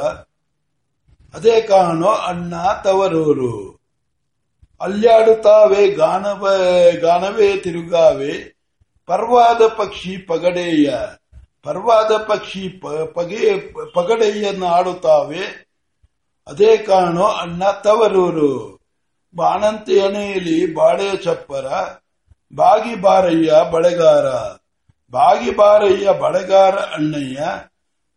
ಅದೇ 1.34 1.62
ಕಾಣೋ 1.62 2.08
ಅಣ್ಣ 2.08 2.54
ತವರೂರು. 2.84 3.80
ಅಲ್ಲಾಡುತ್ತಾವೆ 4.82 5.88
ಗಾನವ, 5.88 6.50
ಗಾನವೇ 7.02 7.58
ತಿರುಗಾವೆ. 7.58 8.60
ಪರ್ವಾದ 9.06 9.68
ಪಕ್ಷಿ 9.68 10.18
ಪಗಡೆಯ, 10.18 10.94
ಪರ್ವಾದ 11.64 12.18
ಪಕ್ಷಿ 12.18 12.70
ಪಗೆ, 13.14 13.60
ಪಗಡೆಯನ್ನು 13.94 14.66
ಆಡುತ್ತಾವೆ. 14.66 15.68
ಅದೇ 16.48 16.78
ಕಾಣೋ 16.78 17.24
ಅಣ್ಣ 17.24 17.64
ತವರೂರು. 17.72 18.80
ಬಾಣಂತಿ 19.36 20.00
ಅಣೆಯಲ್ಲಿ 20.00 20.74
ಬಾಳೆಯ 20.74 21.16
ಚಪ್ಪರ, 21.16 21.66
ಬಾಗಿ 22.56 22.96
ಬಾರಯ್ಯ 22.96 23.54
ಬಳೆಗಾರ. 23.72 24.26
ಬಾಗಿ 25.12 25.56
ಬಾರಯ್ಯ 25.56 26.14
ಬಳೆಗಾರ 26.14 26.76
ಅಣ್ಣಯ್ಯ, 26.76 27.40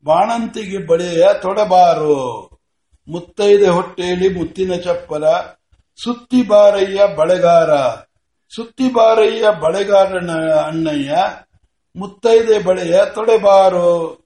ಬಾಣಂತಿಗೆ 0.04 0.86
ಬಳೆಯ 0.86 1.26
ತೊಡಬಾರೋ. 1.42 2.48
ಮುತ್ತೈದೆ 3.08 3.66
ಹೊಟ್ಟೆಯಲ್ಲಿ 3.66 4.28
ಮುತ್ತಿನ 4.28 4.74
ಚಪ್ಪಲ, 4.74 5.24
ಸುತ್ತಿ 5.96 6.42
ಬಾರಯ್ಯ 6.42 7.00
ಬಳೆಗಾರ. 7.16 7.70
ಸುತ್ತಿ 8.54 8.88
ಬಾರಯ್ಯ 8.88 9.44
ಬಳೆಗಾರನ 9.60 10.30
ಅಣ್ಣಯ್ಯ, 10.52 11.18
ಮುತ್ತೈದೆ 11.96 12.58
ಬಳೆಯ 12.58 13.00
ತೊಡೆಬಾರೋ 13.14 14.18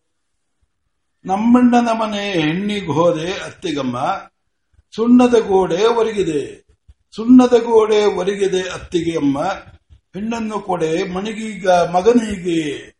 ನಮ್ಮಣ್ಣನ 1.24 1.88
ಮನೆ 1.92 2.32
ಹೆಣ್ಣಿಗೆ 2.32 2.92
ಹೋದೆ 2.92 3.32
ಅತ್ತಿಗಮ್ಮ. 3.32 3.98
ಸುಣ್ಣದ 4.96 5.38
ಗೋಡೆ 5.38 5.84
ಒರಗಿದೆ. 5.84 6.66
ಸುಣ್ಣದ 7.16 7.52
ಗೋಡೆ 7.52 8.04
ಒರಗಿದೆ 8.04 8.60
ಅತ್ತಿಗೆ 8.60 9.16
ಅಮ್ಮ. 9.16 9.42
ಹೆಣ್ಣನ್ನು 10.14 10.60
ಕೊಡೆ 10.60 11.04
ಮಣಿಗೀಗ, 11.04 11.70
ಮಗನಿಗೆ. 11.70 12.96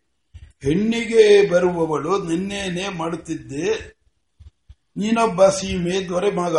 ಹೆಣ್ಣಿಗೆ 0.62 1.50
ಬರುವವಳು 1.50 2.22
ನಿನ್ನೇನೆ 2.22 2.88
ಮಾಡುತ್ತಿದ್ದೆ. 2.88 3.95
ನೀನೊಬ್ಬ 4.96 5.46
ಸೀಮೆ 5.46 6.08
ದೊರೆ 6.08 6.30
ಮಗ. 6.30 6.56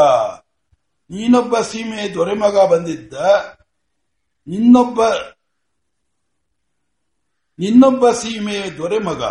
ನೀನೊಬ್ಬ 1.09 1.59
ಸೀಮೆ 1.59 2.13
ದೊರೆ 2.13 2.33
ಮಗ 2.33 2.57
ಬಂದಿದ್ದ. 2.71 3.13
ನಿನ್ನೊಬ್ಬ 4.47 5.01
ನಿನ್ನೊಬ್ಬ 7.59 8.11
ಸೀಮೆ 8.11 8.77
ದೊರೆಮಗ 8.77 9.23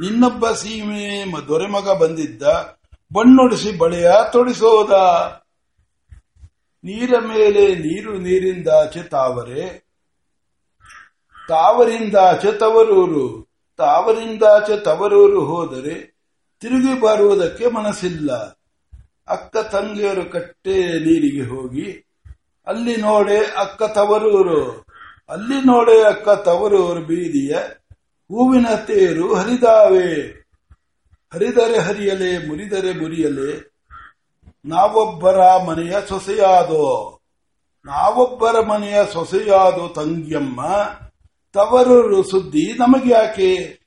ನಿನ್ನೊಬ್ಬ 0.00 0.50
ಸೀಮೆ 0.50 1.24
ದೊರೆ 1.48 1.66
ಮಗ 1.66 1.90
ಬಂದಿದ್ದ. 1.90 2.42
ಬಣ್ಣೊಡಿಸಿ 3.14 3.72
ಬಳೆಯ 3.72 4.10
ತೊಡಿಸೋದ. 4.32 4.90
ನೀರ 6.84 7.18
ಮೇಲೆ 7.18 7.74
ನೀರು 7.74 8.18
ನೀರಿಂದಾಚೆ 8.18 9.02
ತಾವರೆ 9.02 9.92
ತಾವರಿಂದಾಚೆ 11.48 12.58
ತವರೂರು 12.58 13.52
ತಾವರಿಂದಾಚೆ 13.76 14.76
ತವರೂರು 14.76 15.44
ಹೋದರೆ 15.44 16.11
ತಿರುಗಿ 16.62 17.00
ಬರುವುದಕ್ಕೆ 17.00 17.66
ಮನಸ್ಸಿಲ್ಲ. 17.66 18.32
ಅಕ್ಕ 19.28 19.56
ತಂಗಿಯರು 19.56 20.24
ಕಟ್ಟೆ 20.30 20.76
ನೀರಿಗೆ 20.76 21.44
ಹೋಗಿ, 21.50 22.14
ಅಲ್ಲಿ 22.66 22.96
ನೋಡೆ 22.96 23.38
ಅಕ್ಕ 23.38 23.82
ತವರೂರು. 23.82 24.86
ಅಲ್ಲಿ 25.28 25.66
ನೋಡೆ 25.66 26.02
ಅಕ್ಕ 26.02 26.28
ತವರೂರು 26.28 27.00
ಬೀದಿಯ 27.00 27.56
ಹೂವಿನ 28.30 28.66
ತೇರು 28.86 29.34
ಹರಿದಾವೆ. 29.34 30.42
ಹರಿದರೆ 31.34 31.78
ಹರಿಯಲೆ, 31.78 32.48
ಮುರಿದರೆ 32.48 32.92
ಮುರಿಯಲೆ. 32.92 33.72
ನಾವೊಬ್ಬರ 34.64 35.38
ಮನೆಯ 35.64 35.96
ಸೊಸೆಯಾದೋ. 36.08 37.18
ನಾವೊಬ್ಬರ 37.84 38.60
ಮನೆಯ 38.60 38.98
ಸೊಸೆಯಾದೋ 39.12 39.88
ತಂಗಿಯಮ್ಮ, 39.88 40.60
ತವರೂರು 41.52 42.22
ಸುದ್ದಿ 42.22 42.72
ನಮಗ್ಯಾಕೆ? 42.78 43.81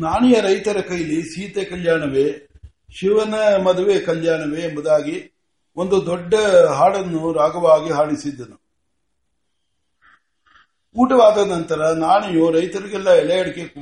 ನಾಣಿಯ 0.00 0.40
ರೈತರ 0.40 0.80
ಕೈಲಿ 0.80 1.22
ಸೀತೆ 1.22 1.64
ಕಲ್ಯಾಣವೇ, 1.64 2.48
ಶಿವನ 2.90 3.34
ಮದುವೆ 3.62 4.00
ಕಲ್ಯಾಣವೇ 4.00 4.60
ಎಂಬುದಾಗಿ 4.60 5.32
ಒಂದು 5.76 6.06
ದೊಡ್ಡ 6.06 6.34
ಹಾಡನ್ನು 6.66 7.32
ರಾಗವಾಗಿ 7.32 7.90
ಹಾಡಿಸಿದ್ದನು. 7.90 8.60
ಊಟವಾದ 10.96 11.50
ನಂತರ 11.50 11.92
ನಾಣಿಯು 11.92 12.50
ರೈತರಿಗೆಲ್ಲ 12.50 13.10
ಎಲೆ 13.10 13.40
ಅಡಿಕೆ 13.40 13.74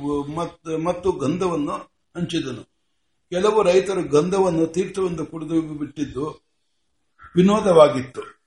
ಮತ್ತು 0.83 1.11
ಗಂಧವನ್ನು 1.11 1.71
ಹಂಚಿದನು. 2.17 2.63
ಕೆಲವು 3.29 3.63
ರೈತರು 3.63 4.03
ಗಂಧವನ್ನು 4.03 4.67
ತೀರ್ಥವೆಂದು 4.67 5.25
ಕುಡಿದು 5.25 5.61
ಬಿಟ್ಟಿದ್ದು 5.61 6.25
ವಿನೋದವಾಗಿತ್ತು. 7.35 8.38